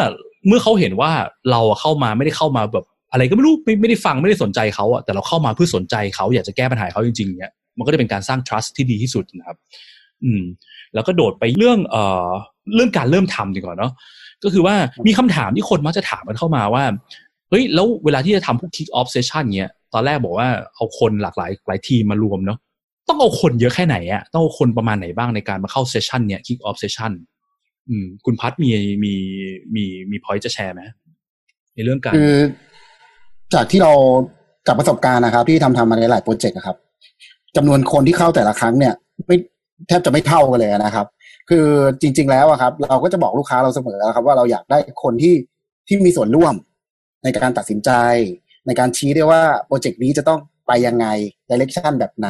[0.48, 1.12] เมื่อเขาเห็นว่า
[1.50, 9.56] เราอะเข้ามาไม่ได้เข้ามาแบบอะไรก็ไม่รู้ไม่ไม่ได้ฟังไม่ได้สนใจเขาอะแต่เราเข้ามาเพื่อสนใจเขาอยากจะแก้ปัญหาเขาจริงๆเนี่ยมันก็จะเป็นการสร้าง trust ที่ดีที่สุดนะครับ
[10.24, 10.42] อืม
[10.94, 12.28] แล้วก็โดดไปเรื่องเอ่อ
[12.74, 13.92] เรื่องการเริ่มทำดีกว่าเนาะ
[14.44, 14.74] ก็คือว่า
[15.06, 16.84] มีคำถามที่คนมักจะถามกันเข้ามาว่า
[17.50, 22.58] เฮ้ยแล้วเวลาที่จะทำพวก kick off session เนี้ย ตอนแรกบอกว่าเอาคนหลากหลายหลายทีมมารวมเนาะ
[23.08, 27.12] ต้องเอาคนเยอะแค่ไหนอะต้องเอาคนประมาณไหนบ้างในการมาเข้า session เนี้ย kick off session
[27.88, 28.70] อืมคุณพัดมี
[29.04, 29.14] มี
[29.74, 30.82] มีมีพอยต์จะแชร์ไหม
[31.74, 32.34] ในเรื่องการคือ
[33.54, 33.92] จากที่เรา
[34.66, 36.76] จากประสบการณ์นะครับ ที่ทำทำมาในหลายโปรเจกต์ครับ
[37.56, 38.94] จำนวนคนที่เข้าแต่ละครั้งเนี่ย
[39.26, 39.36] ไม่
[39.88, 41.06] แทบจะไม่เท่ากันเลยนะครับ
[41.50, 41.66] คือ
[42.00, 45.34] จริง ๆ แล้วครับ เราก็จะบอกลูกค้าเราเสมอครับ ว่าเราอยากได้คนที่
[45.86, 46.54] ที่มีส่วนร่วม
[47.24, 47.90] ในการตัดสินใจ
[48.66, 51.06] ในการชี้ได้ว่าโปรเจกต์นี้จะต้องไปยังไง
[51.48, 52.28] direction แบบไหน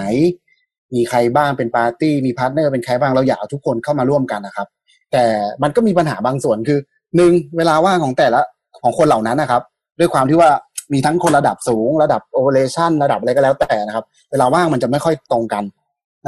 [0.94, 4.66] มีใครบ้างเป็นปาร์ตี้มี partner เป็นใครบ้างเราอยากเอาทุกคนเข้ามาร่วมกันนะครับ
[5.12, 5.25] แต่
[5.62, 6.79] มันก็มีปัญหาบางส่วนคือ
[7.16, 8.40] หนึ่งเวลาว่างของแต่ละ
[8.83, 9.62] ของคนเหล่านั้นนะครับ
[9.99, 10.51] ด้วยความที่ว่า
[10.92, 15.64] มีทั้งคนระดับสูง ระดับ operation ระดับอะไรก็แล้วแต่นะครับ เวลาว่างมันจะไม่ค่อยตรงกัน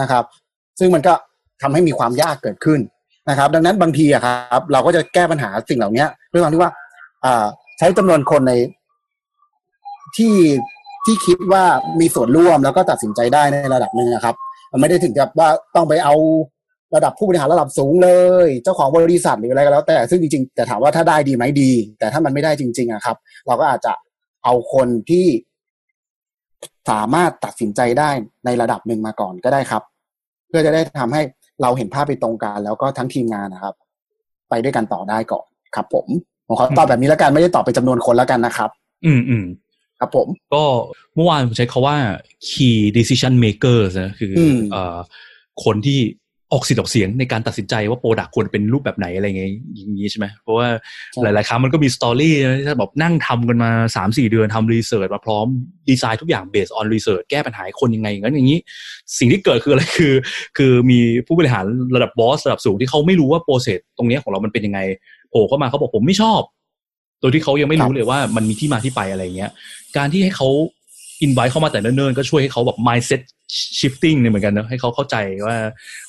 [0.01, 0.25] นะครับ
[0.79, 1.14] ซึ่งมันก็
[1.62, 2.81] ทำให้มีความยากเกิดขึ้น
[3.31, 6.73] นะครับ ดังนั้นบางทีอะครับ เราก็จะแก้ปัญหาสิ่งเหล่านี้ด้วยความที่ว่า
[7.25, 7.47] อ่า
[7.79, 8.53] ใช้จำนวนคนใน
[10.16, 10.35] ที่
[11.05, 11.64] ที่คิดว่า
[12.01, 14.35] มีส่วนร่วมแล้วก็ตัดสินใจได้ในระดับหนึ่งนะครับ
[14.73, 16.14] มันไม่ได้ถึงกับว่าต้องไปเอา
[16.94, 18.11] ระดับผู้บริหารระดับสูงเล
[18.47, 23.16] ย เจ้าของบริษัทหรืออะไรก็แล้ว แต่ซึ่งจริงๆ แต่ถามว่าถ้าได้ดีไหมดี แต่ถ้ามันไม่ได้จริง ๆอะครับ
[23.47, 23.92] เราก็อาจจะ
[24.44, 25.27] เอาคนที่
[26.90, 28.11] สามารถตัดสินใจได้
[28.44, 29.83] ในระดับหนึ่งมาก่อนก็ได้ครับ
[30.49, 31.23] เพื่อจะได้ทำให้
[31.62, 33.75] เราเห็นภาพไปตรงกัน แล้วก็ทั้งทีมงานนะครับ
[34.51, 36.07] ไปด้วยกันต่อได้ก่อนครับ ผม
[36.47, 38.71] ผมขอตอบแบบนี้แล้วกันไม่ได้ตอบเป็นจำนวนคนแล้วกันนะครับ
[39.07, 39.44] อืมอืม
[40.00, 40.64] ครับผม ก็
[41.14, 41.96] เมื่อวานผมใช้คาว่า
[42.48, 44.98] key decision makers นะคืออมเอ่อ
[45.64, 46.00] คนที่
[46.52, 50.68] ออกสิทธิ์ออกเสียงในการตัดสินใจว่าโปรดักควรเป็นรูปแบบไหนอะไรเงี้ยอย่างนี้ใช่ไหมเพราะว่า
[51.22, 55.46] หลาย ๆ ครั้งมันก็มี story นะที่แบบนั่งทำกันมาสามสี่เดือนทำ research มาพร้อม
[55.88, 58.58] ดีไซน์ทุกอย่าง based on research แก้ปัญหาให้คนยังไงอย่างนั้นอย่างนี้
[59.18, 60.14] สิ่งที่เกิดคืออะไรคือ
[60.58, 61.64] คือมีผู้บริหาร
[61.96, 64.80] ระดับ boss ระดับสูงที่เขาไม่รู้ว่า process ตรงเนี้ยของเรามันเป็นยังไง
[65.30, 66.40] โผล่เข้ามาเขาบอกผมไม่ชอบ
[67.20, 69.50] โดยที่เขายังไม่รู้เลยว่ามันมีที่มาที่ไปอะไรเงี้ย
[69.96, 70.48] การที่ให้เขา
[71.22, 73.20] อินไว้เข้ามาแต่เนิ่นๆก็ช่วยให้เขาแบบ mindset
[73.78, 75.57] shifting เนี่ยเหมือนกันเนอะให้เขาเข้าใจว่า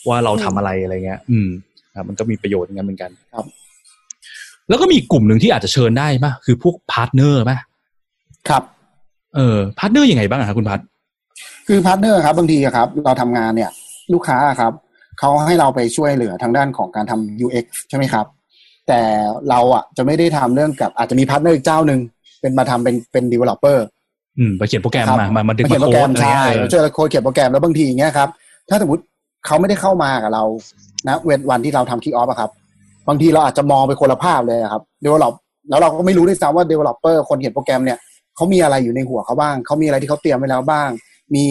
[0.07, 1.49] ว่าเราทำอะไรอะไรเงี้ย อืม
[1.95, 3.45] ครับมันก็มีประโยชน์อย่างนั้นเหมือนกันครับ
[4.69, 7.57] แล้วก็มีกลุ่มหนึ่งที่อาจจะเชิญได้ป่ะคือพวกพาร์ทเนอร์ป่ะ
[8.49, 8.63] ครับ
[9.35, 10.79] เออพาร์ทเนอร์ยังไงบ้างอะครับคุณพัท
[11.67, 13.71] คือพาร์ทเนอร์ครับบางทีอะครับ เราทำงานเนี่ย
[14.13, 14.73] ลูกค้าอะครับ
[15.19, 18.25] เขาให้เราไปช่วยเหลือทางด้านของการทำ UX ใช่ไหมครับ
[18.89, 19.01] แต่
[19.49, 21.99] เราอะจะไม่ได้ทำเรื่องกับอาจจะมีพาร์ทเนอร์อีกเจ้าหนึ่ง
[22.41, 23.77] เป็นมาทำเป็นเป็น developer
[24.37, 28.29] อืมไปเขียนโปรแกรมครับมามามาดึงเขีมายนโปรโค้แกรดมอะไรใช่เงี้ยเออช่วยเราโค้ดเขียนโปรแกรมแล้วบางทีอย่างเงี้ยครับ
[28.69, 29.03] ถ้าสมมติ
[29.45, 30.43] เขาไม่ได้เข้ามากับเรา
[31.07, 32.51] นะเวทวันที่เราทำคิกออฟอะครับ
[33.07, 35.33] บางทีเราอาจจะมองไปคนละภาพเลยอะครับ develop
[35.69, 37.97] แล้วเราก็ไม่รู้ด้วยซ้ำว่า developer คนเขียนโปรแกรมเนี่ย
[38.35, 40.89] เขามีอะไรอยู่ในหัวเขาบ้างเขามีอะไรที่เขาเตรียมไว้แล้วบ้าง
[41.35, 41.45] มี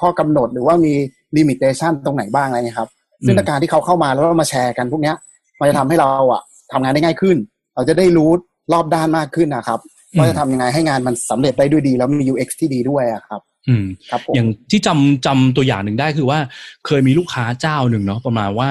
[0.00, 0.92] ข้อกำหนดหรือว่ามี
[1.36, 2.88] limitation ตรงไหนบ้างอะไรเงี้ยครับ
[3.24, 5.16] ซึ่งอืมในการที่เขาเข้ามาแล้วเรามาแชร์กันพวกเนี้ย
[5.60, 7.36] มันจะทำให้เราอะทำงานได้ง่ายขึ้น
[7.74, 8.30] เราจะได้รู้
[8.72, 9.80] รอบด้านมากขึ้นนะครับ
[10.18, 16.38] ว่าจะทำยังไงให้งานมันสำเร็จได้ด้วยดี แล้วมี UX ที่ดีด้วยอะครับ อืมครับผมอย่างที่จำจำตัวอย่างหนึ่งได้คือว่า
[16.86, 18.70] เคยมีลูกค้าเจ้าหนึ่งเนาะประมาณว่า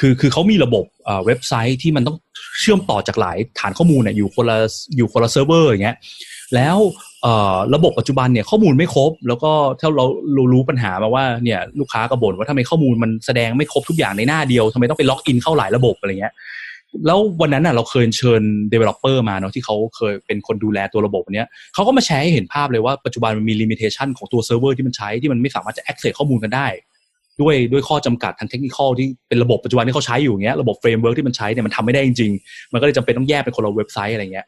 [0.00, 2.16] คือคือเขามีระบบเอ่อเว็บไซต์ที่มันต้อง
[2.60, 4.58] เชื่อมต่อจากหลายฐานข้อมูลเนี่ยอยู่คนละ
[4.96, 5.96] อยู่คนละเซิร์ฟเวอร์อย่างเงี้ย
[6.54, 7.09] แล้วเอ่อ
[7.74, 16.32] ระบบปัจจุบันเนี่ยข้อมูลไม่ครบ แล้วก็ถ้าเราเรารู้ปัญหามาว่าเนี่ยลูกค้าก็บ่นว่าทำไมข้อมูลมันแสดงไม่ครบทุกอย่างในหน้าเดียวทำไมต้องไปล็อกอินเข้าหลายระบบอะไรเงี้ย
[17.06, 26.66] แล้ววันนั้นน่ะเราเคยเชิญ developer มาเนาะที่เขาเคยเป็นคนดูแลตัวระบบเนี้ยเขาก็มาแชร์ให้เห็นภาพเลยว่าปัจจุบันมันมี limitation ของตัวเซิร์ฟเวอร์ที่มันใช้ที่มันไม่สามารถจะ access ข้อมูลกันได้
[27.40, 34.46] ด้วยด้วยข้อจำกัดทางเทคนิคที่เป็นระบบปัจจุบันที่เขาใช้อยู่เงี้ยระบบ framework ที่มันใช้เนี่ยมันทำไม่ได้จริงๆ มันก็เลยจำเป็นต้องแยกเป็นคนละเว็บไซต์อะไรเงี้ย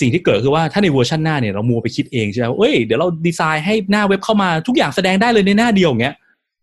[0.00, 6.14] สิ่งที่เกิดคือว่าถ้าในเวอร์ชันหน้าเนี่ยเรามัวไปคิดเองใช่ไหมเอ้ยเดี๋ยวเราดีไซน์ให้หน้าเว็บเข้ามาทุกอย่างแสดงได้เลยในหน้าเดียวอย่างเงี้ย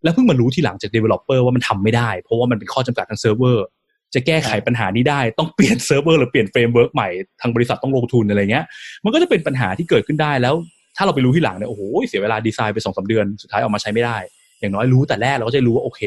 [0.03, 3.65] แล้วเพิ่งมารู้ทีหลังจาก developer ว่ามันทำไม่ได้ เพราะว่ามันเป็นข้อจำกัดทางเซิร์ฟเวอร์
[4.13, 7.09] จะแก้ไขปัญหานี้ได้ต้องเปลี่ยนเซิร์ฟเวอร์หรือเปลี่ยน framework ใหม่
[7.41, 8.65] ทางบริษัทต้องลงทุนอะไรเงี้ย
[9.03, 10.55] มันก็จะเป็นปัญหาที่เกิดขึ้นได้แล้ว
[10.97, 14.17] ถ้าเราไปรู้ที่หลังเนี่ยโอ้โหเสียเวลาดีไซน์ไปสองสาเดือนสุดท้ายออกมาใช้ไม่ได้
[14.59, 16.01] อย่างน้อยรู้แต่แรกเราก็จะรู้ว่าโอเค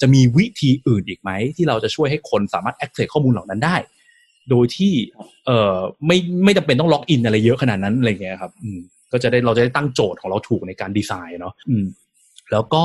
[0.00, 3.76] จะมีวิธีอื่นอีกไหมที่เราจะช่วยให้คนสามารถ access ข้อมูลเหล่านั้นได้
[4.50, 4.92] โดยที่
[5.46, 5.76] เอ่อ
[6.06, 8.78] ไม่ไม่จำเป็นต้องล็อกอินอะไรเยอะขนาดนั้นอะไรเงี้ยครับ อืม
[9.12, 11.84] ก็จะได้เราจะได้ตั้งโจทย์ของเราถูกในการดีไซน์เนาะอืม
[12.52, 12.82] แล้วก็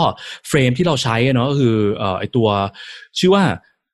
[0.48, 2.48] เฟรมที่เราใช้เนาะก็คือเอ่อไอตัว
[3.20, 3.44] ชื่อว่า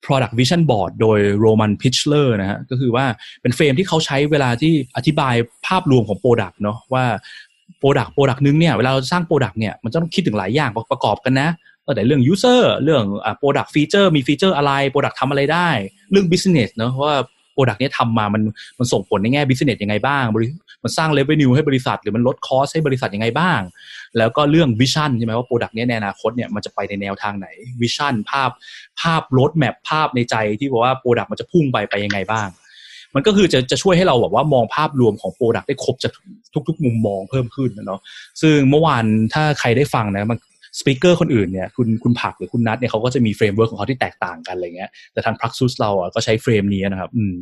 [0.05, 3.05] product vision board โดย Roman Pichler นะฮะก็คือว่า
[3.41, 5.35] เป็น frame ที่เขาใช้เวลาที่อธิบาย
[5.67, 7.05] ภาพรวมของ product เนาะว่า
[7.81, 11.49] product product นึงเนี่ยเวลาเราสร้าง product เนี่ยมันจะต้องคิดถึงหลายอย่างประกอบกันนะ
[11.85, 15.69] ตั้งแต่เรื่อง user เรื่องอ่า product feature มี feature อะไร product ทำอะไรได้
[16.11, 17.15] เรื่อง business เนาะว่า
[17.53, 18.41] product เนี้ยทำมามัน
[18.79, 20.23] มันส่งผลในแง่ business ยังไงบ้าง
[20.83, 23.61] มันสร้าง revenue ให้บริษัท หรือมันลด cost ให้บริษัทยังไงบ้าง
[24.17, 27.47] แล้วก็เรื่อง vision ใช่ไหมว่า product นี้ในอนาคตเนี่ยมันจะไปในแนวทางไหน
[27.81, 28.49] vision ภาพ
[29.01, 32.47] ภาพ roadmap ภาพในใจที่บอกว่า product มันจะพุ่งไปไปยังไงบ้าง
[33.15, 36.11] มันก็คือจะจะช่วยให้เราแบบว่ามองภาพรวมของ product ได้ครบจาก
[36.67, 37.99] ทุกๆ มุมมองเพิ่มขึ้นนะเนาะ
[38.41, 40.37] ซึ่งเมื่อวานถ้าใครได้ฟังนะมัน
[40.79, 47.33] speaker คนอื่นเนี่ยคุณคุณผักหรือคุณนัทเนี่ยเขาก็จะมี framework ของเขาที่แตกต่างกันอะไรเงี้ยแต่ทาง Pruxus เราอะก็ใช้ frame นี้นะครับอืม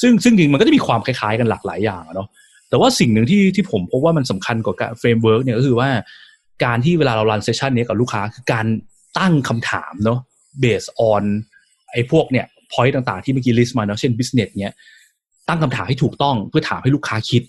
[0.00, 2.28] ซึ่งซึ่งจริงมันก็จะมีความคล้ายๆกันหลากหลายอย่างเนาะ
[2.68, 5.88] แต่ว่าสิ่งหนึ่งที่ที่ผมพบว่ามันสำคัญกว่า framework เนี่ยก็คือว่า
[6.64, 8.66] การที่เวลาเรารันเซสชันนี้กับลูกค้าคือการ
[9.18, 10.18] ตั้งคำถามเนาะ
[10.62, 11.24] based on
[11.92, 14.74] ไอ้พวกเนี่ย point ต่างๆที่เมื่อกี้ list มาเนาะเช่น business เนี้ย
[15.48, 17.42] ตั้งคำถามให้ถูกต้องเพื่อถามให้ลูกค้าคิด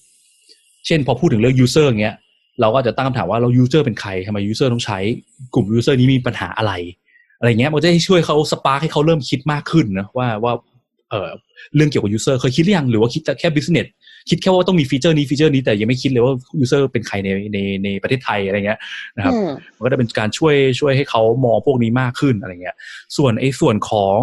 [0.86, 2.16] เช่นพอพูดถึงเรื่อง user เงี้ย
[2.62, 5.00] เราก็จะตั้งคำถามว่าเรา user เป็นใครทำไม user ต้องใช้
[5.54, 6.74] กลุ่ม user นี้มีปัญหาอะไร
[7.40, 10.54] อะไรเงี้ยมันจะให้ช่วยเขาสปาร์คให้เขาเริ่มคิดมากขึ้นนะว่าว่า
[11.10, 11.30] เออ
[11.76, 13.88] เรื่องเกี่ยวกับ user เคยคิดหรือยังหรือว่าคิดแต่แค่ business
[14.30, 18.80] คิดแค่ว่าต้องมี feature นี้ feature นี้แต่ยังไม่คิดเลยว่า user เป็นใครในในในประเทศไทยอะไรเงี้ย
[19.18, 22.76] นะครับอืมมันก็จะเป็นการช่วยช่วยให้เขามองพวกนี้มากขึ้นอะไรเงี้ย
[23.18, 24.20] ส่วนไอ้ส่วนของ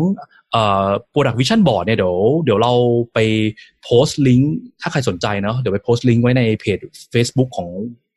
[0.52, 2.72] เอ่อ product vision board เนี่ยเดี๋ยวเดี๋ยวเรา
[3.14, 3.18] ไป
[3.84, 6.78] โพสต์ลิงก์ถ้าใครสนใจเนาะเดี๋ยวไปโพสต์ลิงก์ไว้ในเพจ
[7.14, 7.70] Facebook ของ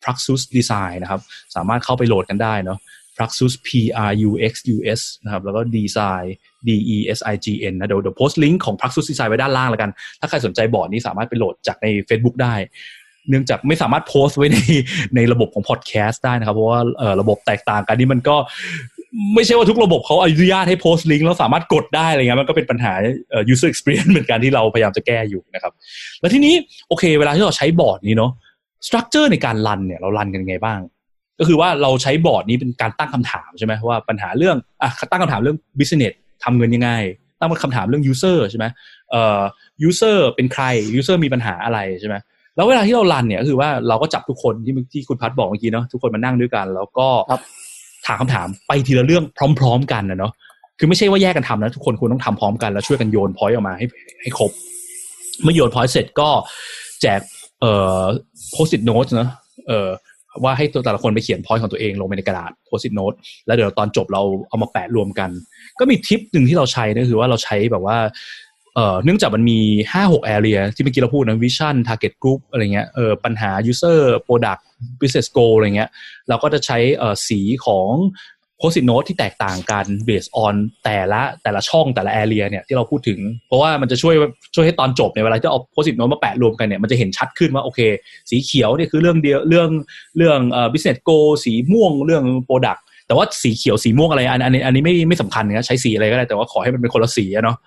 [0.04, 1.22] Pruxus Design นะครับ
[1.56, 2.80] สามารถเข้าไปโหลดกันได้เนาะ
[3.18, 3.70] Pruxus P
[4.10, 6.28] R U X U S นะครับ แล้วก็ Design
[6.68, 12.56] D E S I G N นะเดี๋ยวเดี๋ยวโพสต์ลิงก์ของ Pruxus Design ไว้ด้านล่างแล้วกัน ถ้าใครสนใจบอร์ดนี้สามารถไปโหลดจากใน Facebook ได้
[13.30, 14.58] เนื่องจากไม่สามารถโพสต์ไว้ใน
[15.16, 16.82] ในระบบของพอดแคสต์ได้นะครับ เพราะว่า
[17.22, 18.36] ระบบแตกต่างกันนี่มันก็
[19.36, 22.94] ไม่ใช่ว่าทุกระบบเขาอนุญาตให้โพสต์ลิงก์แล้วสามารถกดได้อะไรเงี้ยมันก็เป็นปัญหา
[23.30, 25.74] เอ่อ user experience เหมือนกันที่เราพยายามจะแก้อยู่นะครับ
[26.20, 26.54] แล้วทีนี้
[26.88, 28.32] โอเค เวลาที่เราใช้บอร์ดนี้เนาะ
[28.86, 30.80] structure ในการ run เนี่ยเรา run กันยังไงบ้าง
[31.40, 36.90] ก็คือว่าเราใช้บอร์ดนี้เป็นการตั้งคำถามใช่ไหมว่าปัญหาเรื่องอะตั้งคำถามเรื่อง business ทำเงินยังไง
[37.40, 38.66] ตั้งคำถามเรื่อง user ใช่ไหม
[39.12, 39.42] เอ่อ
[39.88, 40.64] user เป็นใคร
[41.00, 42.16] user มีปัญหาอะไรใช่ไหม
[42.56, 47.42] แล้วเวลาที่เรา run เนี่ยก็คือว่าเราก็จับทุกคนที่ที่คุณพัดบอกเมื่อกี้เนาะทุกคนมานั่งด้วยกัน แล้วก็ครับ
[48.08, 49.24] ถามคำถามไปทีละเรื่อง
[49.60, 50.32] พร้อม ๆ กันนะเนาะ
[50.80, 53.86] คือไม่ใช่ว่าแยกกันทำนะทุกคนควรต้องทำพร้อมกันแล้วช่วยกันโยน point ออกมาให้
[54.22, 54.52] ให้ครบ
[55.44, 56.30] เมื่อโยน point เสร็จก็
[57.02, 57.22] แจก
[57.62, 58.04] เอ่อ
[58.54, 59.30] post-it note เนะ
[59.68, 59.90] เอ่อ
[60.44, 63.16] ว่าให้ตัวแต่ละคนไปเขียน point ของตัวเองลงไปในกระดาษ post-it note
[63.46, 65.30] แล้วเดี๋ยวตอนจบเราเอามาแปะรวมกัน
[65.80, 67.98] ก็มีทิปหนึ่งที่เราใช้ก็คือว่าเราใช้แบบว่า
[68.76, 69.60] เอ่อเนื่องจากมันมี
[69.94, 74.62] ห้าหก area ที่เมื่อกี้เราพูดนะ vision target group อะไรเงี้ยเออปัญหา user product
[75.02, 75.90] business goal อะไรเงี้ย
[76.30, 77.90] เราก็จะใช้เอ่อสีของ
[78.58, 84.16] โพสิ t โน e ที่แตกต่างกัน based on แต่ละแต่ละช่องแต่ละ area เนี่ยที่เราพูดถึง เพราะว่ามันจะช่วย
[84.56, 87.80] ช่วยให้ตอนจบในยเวลาที่เอาโพสิ t โน e มาแปะรวมกันเนี่ยมันจะเห็นชัดขึ้นว่าโอเค
[88.30, 89.70] สีเขียวเนี่ยคือเรื่องเดียวเรื่อง
[90.18, 97.58] เรื่องเอ่อ business goal สีม่วงเรื่อง product แต่ว่าสีเขียวสีม่วงอะไรอันอันนี้อันนี้ไม่ไม่สำคัญนะใช้สีอะไรก็ได้แต่ว่าขอให้มันเป็นคนละสีอะเนาะ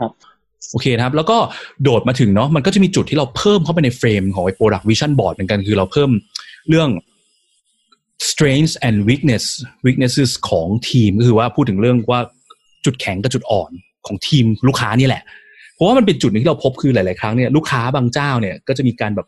[0.00, 0.10] ครับ
[0.72, 1.36] โอเคนะครับ แล้วก็
[1.82, 6.10] โดดมาถึงเนาะมันก็จะมีจุดที่เราเพิ่มเข้าไปในเฟรมของไอ้ product vision board เหมือนกันคือเราเพิ่ม
[6.68, 6.88] เรื่อง
[8.30, 9.44] strengths and weakness
[9.86, 12.20] weaknesses ของทีมก็คือว่าพูดถึงเรื่องว่า
[12.84, 13.70] จุดแข็งกับจุดอ่อน
[14.06, 15.22] ของทีมลูกค้านี่แหละ
[15.74, 19.26] เพราะว่ามันเป็นจุดหนึ่งที่เราพบคือหลาย ๆ ครั้งเนี่ยลูกค้าบางเจ้าเนี่ยก็จะมีการแบบ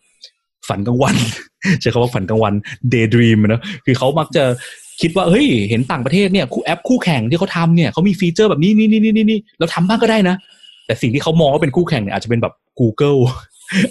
[0.69, 1.15] ฝันกลางวัน
[1.81, 2.55] ใช้คำว่าฝันกลางวัน
[2.93, 4.45] daydream นะคือเขามักจะ
[5.01, 10.37] คิดว่าเฮ้ยเห็นต่างประเทศเนี่ยคู่แอปคู่แข่งที่เขาทำเนี่ยเขามี feature แบบนี้นี่นี่นี่นี่เราทำบ้างก็ได้นะ
[10.87, 13.21] แต่สิ่งที่เขามองว่าเป็นคู่แข่งเนี่ยอาจจะเป็นแบบ Google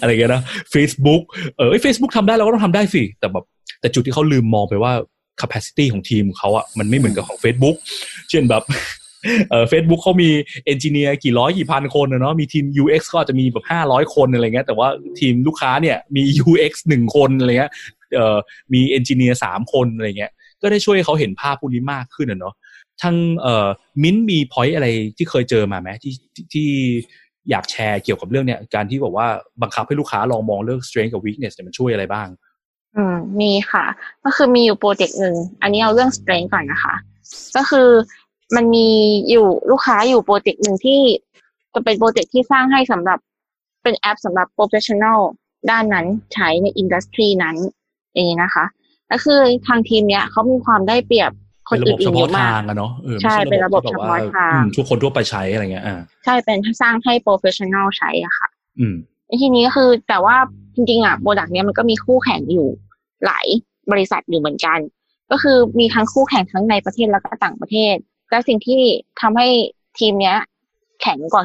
[0.00, 0.42] อะไรเงี้ยนะ
[0.74, 1.22] Facebook
[1.56, 3.44] เออเฟซบุ๊กทำได้เราก็ต้องทำได้สิ แต่แบบ
[3.80, 4.92] แต่จุดที่เขาลืมมองไปว่า
[5.40, 7.76] capacity ของทีมเขาอะมันไม่เหมือนกับของ Facebook
[8.30, 8.62] เช่นแบบ
[9.50, 10.30] เออเฟซบุ๊กเขามี
[10.66, 14.88] engineer กี่ร้อยกี่พันคนนะเนาะมีทีม UX ก็อาจจะมีแบบห้าร้อยคนอะไรเงี้ยแต่ว่า
[15.20, 17.72] ทีมลูกค้าเนี่ยมี UX หนึ่งคนอะไรเงี้ย
[18.14, 18.36] เอ่อ
[18.72, 22.54] มี engineer สามคนอะไรเงี้ยก็ได้ช่วยให้เขาเห็นภาพพวกนี้มากขึ้นอะเนาะ
[23.02, 23.66] ทั้งเอ่อ
[24.02, 26.68] มิ้นท์มี point อะไรที่เคยเจอมาไหมที่ที่ที่
[27.50, 29.28] อยากแชร์เกี่ยวกับเรื่องเนี้ยการที่บอกว่า
[29.62, 32.28] บังคับให้ลูกค้าลองมองเรื่อง strength กับ weakness เนี่ยมันช่วยอะไรบ้าง
[32.96, 33.84] อืมมีค่ะ
[34.24, 36.94] ก็คือมีอยู่โปรเจกต์หนึ่งอันนี้เอาเรื่อง strength ก่อนนะคะ
[37.56, 37.88] ก็คือ
[38.56, 38.88] มันมี
[39.30, 41.00] อยู่ลูกค้าอยู่โปรเจกต์หนึ่งที่
[41.74, 43.18] จะเป็นโปรเจกต์ที่สร้างให้สำหรับ
[43.82, 45.18] เป็นแอปสำหรับ professional
[45.70, 47.56] ด้านนั้นใช้ในอินดัสทรีนั้น
[48.14, 48.64] อย่างนี้นะคะ
[49.10, 51.30] ก็คือทางทีมเนี้ยเขามีความได้เปรียบ
[51.68, 58.48] คนเป็นระบบอื่เฉนๆเยพาะอะมาทากงอะเนาะเออไม่ใช่เป็นระบบที่เฉแบบพาะว่าทางอืมทุกคนทั่วไปใช้อะไรเงี้ยอ่าใช่เป็นสร้างให้ professional ใช้อะค่ะ
[58.78, 58.94] อืม
[59.26, 60.36] ในที่นี้ก็คือแต่ว่า
[60.78, 62.68] จริงๆอะโปรดักต์เนี้ยมันก็มีคู่แข่งอยู่
[63.24, 63.46] หลาย
[63.92, 64.78] บริษัทอยู่เหมือนกัน
[65.30, 67.94] ก็คือมีทั้งคู่แข่งทั้งในประเทศแล้วก็ต่างประเทศ
[68.30, 68.80] และสิ่งที่
[69.20, 69.48] ทำให้
[69.98, 70.36] ทีมเนี้ย
[71.00, 71.44] แข็งกว่า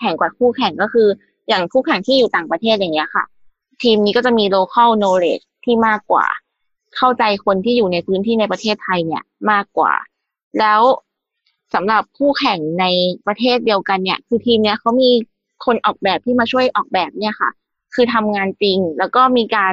[0.00, 1.08] แข่งกว่าคู่แข่งก็คือ
[1.48, 3.24] อย่างคู่แข่งที่อยู่ต่างประเทศอย่างเงี้ยค่ะ
[3.82, 6.26] ทีมนี้ก็จะมี local knowledge ที่มากกว่า
[6.96, 9.92] เข้าใจคนที่อยู่ในพื้นที่ในประเทศไทยเนี่ยมากกว่า
[10.58, 10.80] แล้ว
[11.74, 12.86] สำหรับคู่แข่งใน
[13.26, 15.10] ประเทศเดียวกันเนี่ย คือทีมเนี้ยเขามี
[15.64, 17.50] คนออกแบบที่มาช่วยออกแบบเนี่ยค่ะ
[17.96, 19.72] คือทำงานจริง แล้วก็มีการ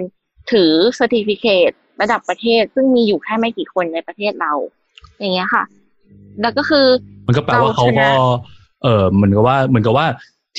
[0.51, 4.53] ถือ certificate ระดับประเทศ ซึ่งมีอยู่แค่ไม่กี่คนในประเทศเรา
[5.19, 5.63] อย่างเงี้ยค่ะ
[6.41, 6.87] แล้วก็คือ
[7.27, 8.13] มันก็แปลว่าเขาเราชก็นะ
[8.83, 10.07] เออเหมือนกับว่าเหมือนกับว่า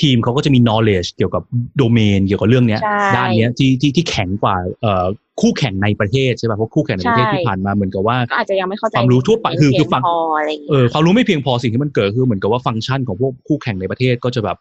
[0.01, 1.43] ทีมเขาก็จะมี knowledge เกี่ยวกับ
[1.77, 5.05] โดเมนเกี่ยวกับเรื่องเนี้ยใช่ด้านเนี้ยที่ที่ที่แข็งกว่าเอ่อ
[5.41, 14.57] คู่แข่งในประเทศใช่ป่ะเพราะคู่แข่งในประเทศใช่ที่ผ่านมาเหมือนกับว่าก็อาจจะยังไม่เข้าใจความรู้ทั่วไปคือคือฟังเพียงพออะไรอย่างเอเงี้ยอความรู้ไม่เพียงพอสิ่งที่มันเกิดคือเหมือนกับว่าฟังก์ชันของพวกคู่แข่งในประเทศก็จะแบบ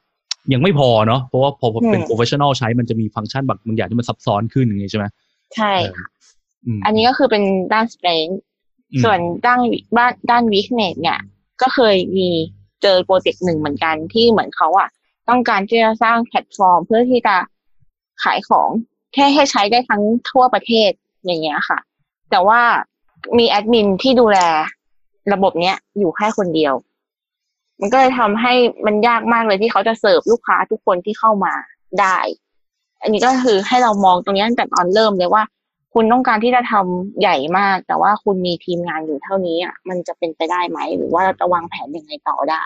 [0.54, 5.06] ยังไม่พอเนาะเพราะว่าพอเป็น professional ใช้มันจะมีฟังก์ชันแบบบางอย่างที่มันซับซ้อนขึ้นอย่างงี้ใช่ไหม
[5.56, 6.08] ใช่ค่ะ
[6.78, 8.36] มอันนี้ก็คือเป็นด้าน strength
[8.92, 9.60] อืมส่วนด้าน
[9.98, 11.20] ด้านด้าน weakness เนี่ย
[11.62, 12.30] ก็เคยมี
[12.82, 14.90] เจอโปรเจกต์หนึ่งเหมือนกันที่เหมือนเขาอะ
[15.30, 17.36] ต้องการที่จะสร้างแพลตฟอร์ม เพื่อที่จะ
[18.24, 18.70] ขายของ
[19.14, 20.02] แค่ให้ใช้ได้ทั้ง
[20.32, 20.92] ทั่วประเทศ
[21.26, 21.80] อย่างเงี้ยค่ะ
[22.32, 22.62] แต่ว่า
[23.38, 24.40] มีแอดมินที่ดูแล
[25.34, 26.74] ระบบเนี้ยอยู่แค่คนเดียว
[27.80, 28.54] มันก็เลยทำให้
[28.86, 31.54] มันยากมากเลยที่เขาจะเสิร์ฟลูกค้าทุกคนที่เข้ามา
[32.02, 32.18] ได้
[33.02, 35.44] อันนี้ก็คือให้เรามองตรงนี้ตั้งแต่ตอนเริ่มเลยว่า
[35.94, 42.64] คุณต้องการที่จะทำใหญ่มาก แต่ว่าคุณมีทีมงานอยู่เท่านี้อะมันจะเป็นไปได้ไหม หรือว่าเราจะวางแผนยังไงต่อได้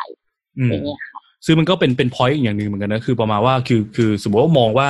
[0.57, 4.87] อืมอย่างเงี้ยค่ะซึ่งมันก็เป็นเป็น point อีกอย่างหนึ่งเหมือนกันนะคือประมาณว่าคือคือสมมติว่ามองว่า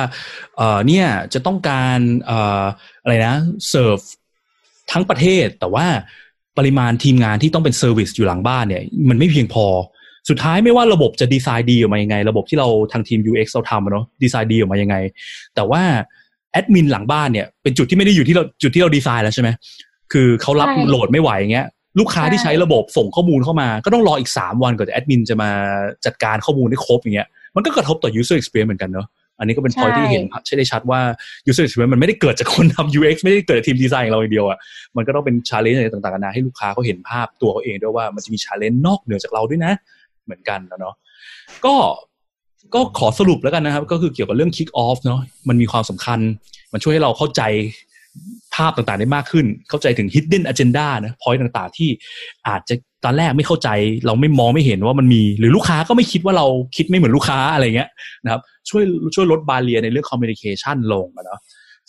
[0.56, 2.62] เอ่อเนี่ยจะต้องการเอ่อ
[3.02, 3.34] อะไรนะ
[3.68, 3.98] เสิร์ฟ
[4.92, 5.86] ทั้งประเทศแต่ว่า
[6.58, 9.66] ปริมาณทีมงานที่ต้องเป็น service อยู่หลังบ้านเนี่ย มันไม่เพียงพอ
[10.28, 14.96] สุดท้ายไม่ว่าระบบจะดีไซน์ดีออกมายังไง ระบบที่เราทางทีม UX เราทำอะเนาะดีไซน์ดีออกมายังไง
[15.54, 15.82] แต่ว่า
[16.52, 19.48] แอดมินหลังบ้านเนี่ยเป็นจุดที่ไม่ได้อยู่ที่เราจุดที่เราดีไซน์แล้วใช่ไหม
[20.12, 21.66] คือเขารับใช่โหลดไม่ไหวอย่างเงี้ย
[22.00, 25.50] ลูกค้าที่ใช่ใช้ระบบส่งข้อมูลเข้ามา ก็ต้องรออีก 3 วันก่อนจะแอดมินจะมา
[26.06, 29.06] จัดการข้อมูลได้ครบอย่างเงี้ยมันก็กระทบต่อ user experience เหมือนกันเนาะ
[29.38, 31.00] อันนี้ก็เป็น point ใช่ที่เห็นใช่ได้ชัดว่า
[31.48, 34.58] user experience มันไม่ได้เกิดจากคนทำ UX ไม่ได้เกิดจากทีมดีไซน์ของเราอย่างเดียวอะ
[34.96, 39.72] มันก็ต้องเป็น challenge อะไรต่างๆนานาให้ลูกค้าเขาเห็นภาพตัวเขาเองด้วยว่ามันจะมี challenge นอกเหนือจากเราด้วยนะ
[40.28, 40.94] เหมือนกันนะเนาะ
[41.64, 41.74] ก็
[42.74, 46.18] ก็ขอสรุปแล้วกันนะครับ ก็คือเกี่ยวกับเรื่อง kick off เนาะมันมีความสำคัญ
[46.72, 47.42] มันช่วยให้เราเข้าใจ
[48.54, 51.88] ภาพต่างๆได้มากขึ้น เข้าใจถึง hidden agenda นะ point ต่างๆ ที่
[52.48, 53.68] อาจจะตอนแรกไม่เข้าใจ
[54.06, 57.90] เราไม่มองไม่เห็นว่ามันมี หรือลูกค้าก็ไม่คิดว่าเราคิดไม่เหมือนลูกค้าอะไรเงี้ย
[58.24, 58.82] นะครับ ช่วย
[59.14, 61.40] ช่วยลดบาเรียในเรื่อง communication ลงอะเนาะ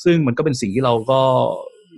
[0.04, 1.20] ซึ่งมันก็เป็นสิ่งที่เราก็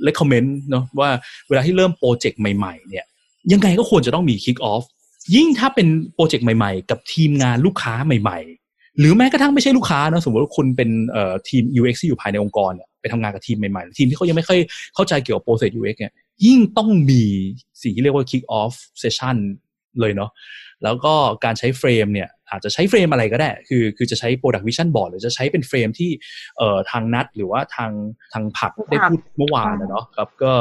[0.08, 1.10] recommend เนาะว่า
[1.48, 3.06] เวลาที่เริ่มโปรเจกต์ใหม่ ๆ เนี่ย
[3.54, 4.84] ยังไงก็ควรจะต้องมี kick off
[5.36, 10.90] ยิ่งถ้าเป็นโปรเจกต์ใหม่ๆ กับทีมงานลูกค้าใหม่ ๆ หรือแม้กระทั่งไม่ใช่ลูกค้านะสมมติว่าคุณเป็น
[11.50, 14.60] ทีม UX ที่อยู่ภายในองค์กรเนี่ยไปทำงานกับทีมใหม่ๆ ทีมที่เขายังไม่ค่อย
[14.96, 16.14] เข้าใจเกี่ยวกับ process UX เนี่ย
[16.46, 17.24] ยิ่งต้องมี
[17.82, 19.38] สิ่งที่เรียกว่า kick off session
[20.00, 20.32] เลยเนาะ
[20.84, 21.14] แล้วก็
[21.46, 26.10] การใช้ frame เนี่ยอาจจะใช้ frame อะไรก็ได้ คือคือจะใช้ product vision board หรือจะใช้เป็น frame ที่
[26.58, 27.92] เอ่อทางนัดหรือว่าทาง
[28.34, 30.52] ทางผักได้พูดเมื่อวานนะเนาะครับก็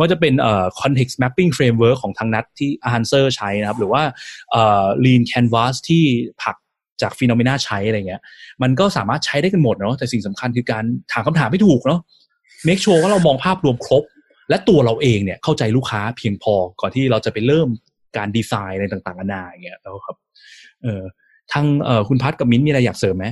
[0.00, 4.02] ว่าจะเป็นเอ่อ context mapping framework ของทางนัดที่ Hanser ใช้นะครับ หรือว่า
[4.50, 6.04] เอ่อ lean canvas ที่
[6.42, 6.56] ผัก
[7.02, 8.22] จาก phenomena ใช้อะไรเงี้ย
[8.62, 12.00] มันก็สามารถใช้ได้กันหมดเนาะแต่สิ่งสำคัญคือการถามคำถามให้ถูกเนาะ
[12.66, 14.02] make sure ว่าเรามองภาพรวมครบ
[14.48, 17.68] และตัวเราเองเนี่ยเข้าใจลูกค้าเพียงพอก่อนที่เราจะไปเริ่ม
[18.16, 20.16] การดีไซน์อะไรต่างๆนานาอย่างเงี้ยแล้วครับ
[20.82, 21.02] เออ
[21.52, 23.26] ทางเอ่อคุณพัดกับมิ้นท์มีอะไรอยากเสริมไหม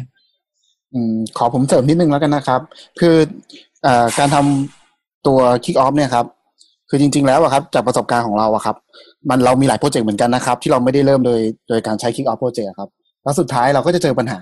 [0.94, 2.60] อืมขอผมเสริมนิดนึงแล้วกันนะครับ
[3.00, 3.16] คือ
[3.82, 6.26] เอ่อการทำตัว kick off เนี่ยครับ
[6.90, 8.76] คือจริง ๆ แล้วอะครับจากประสบการณ์ของเราอะครับ
[9.28, 12.88] มันเรามีหลายโปรเจกต์เหมือนกันนะครับ ที่เราไม่ได้เริ่มโดยโดยการใช้ kick off โปรเจกต์ครับ
[13.22, 14.38] แล้วสุดท้ายเราก็จะเจอปัญหา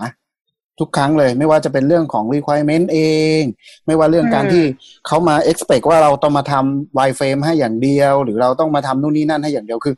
[0.81, 2.99] ทุกครั้งเลย ไม่ว่าจะเป็นเรื่องของ requirement เอ
[3.41, 3.43] ง
[3.87, 4.65] ไม่ว่าเรื่องการอืมที่
[5.07, 9.95] เขามา expect ว่าเราต้องมาทำ wireframe ให้อย่างเดียว หรือเราต้องมาทำนู่นนี่นั่นให้อย่างเดียวคือ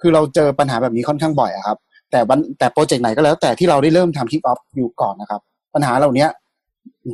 [0.00, 1.78] คือเราเจอปัญหาแบบนี้ค่อนข้างบ่อยอะครับ
[2.10, 5.40] แต่วันแต่โปรเจกต์ไหนก็แล้วแต่ที่เราได้เริ่มทำ kick off อยู่ก่อนนะครับ
[5.74, 6.43] ปัญหาเหล่านี้มัน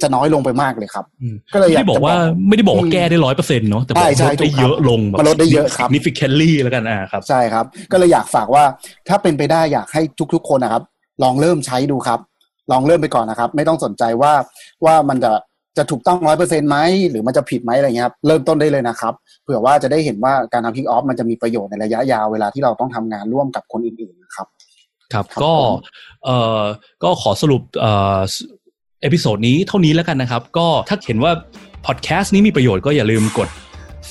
[0.02, 2.16] จะน้อยลงไปมากเลยครับอืมก็เลยไม่อยากได้บอกจะว่า
[2.48, 8.64] ไม่ได้บอกว่าแก้ได้ร้อยเปอร์เซ็นต์เนาะแต่บอกใช่ใช่ลดได้ถูกครับเยอะลงแบบมันลดได้เยอะครับ significantly แล้วกันอ่าครับใช่ครับ ก็เลยอยากฝากว่า
[9.08, 10.02] ถ้าเป็นไปได้อยากให้
[10.34, 10.82] ทุก ๆ คนนะครับ
[11.22, 12.20] ลองเริ่มใช้ดูครับ
[12.72, 14.32] ลองเริ่มไปก่อนนะครับ ไม่ต้องสนใจว่า
[14.84, 15.32] ว่ามันจะ
[15.78, 16.78] จะถูกต้องร้อยเปอร์เซ็นต์ไหม
[17.10, 24.46] หรือมันจะผิดไหมอะไรเงี้ยครับเริ่มต้นได้เลยนะครับ เผื่อว่าจะได้เห็นว่าการทำ kick off มันจะมีประโยชน์ในระยะยาวเวลาที่เราต้องทำงานร่วมกับคนอื่นๆนะครับ
[25.12, 25.72] ครับครับก็ผม
[26.24, 26.60] เอ่อ
[27.02, 28.18] ก็ขอสรุปเอ่อ
[29.02, 31.32] episode นี้เท่านี้แล้วกันนะครับ ก็ถ้าเห็นว่า
[31.86, 33.48] พอดแคสต์นี้มีประโยชน์ก็อย่าลืมกด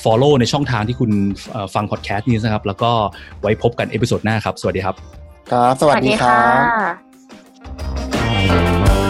[0.03, 1.11] follow ในช่องทางที่คุณ
[1.51, 2.91] เอ่อฟังพอดแคสต์นี้นะครับ แล้วก็
[3.41, 4.95] ไว้พบกัน episode หน้าครับ สวัสดีครับ
[5.51, 9.08] ครับ สวัสดีครับค่ะ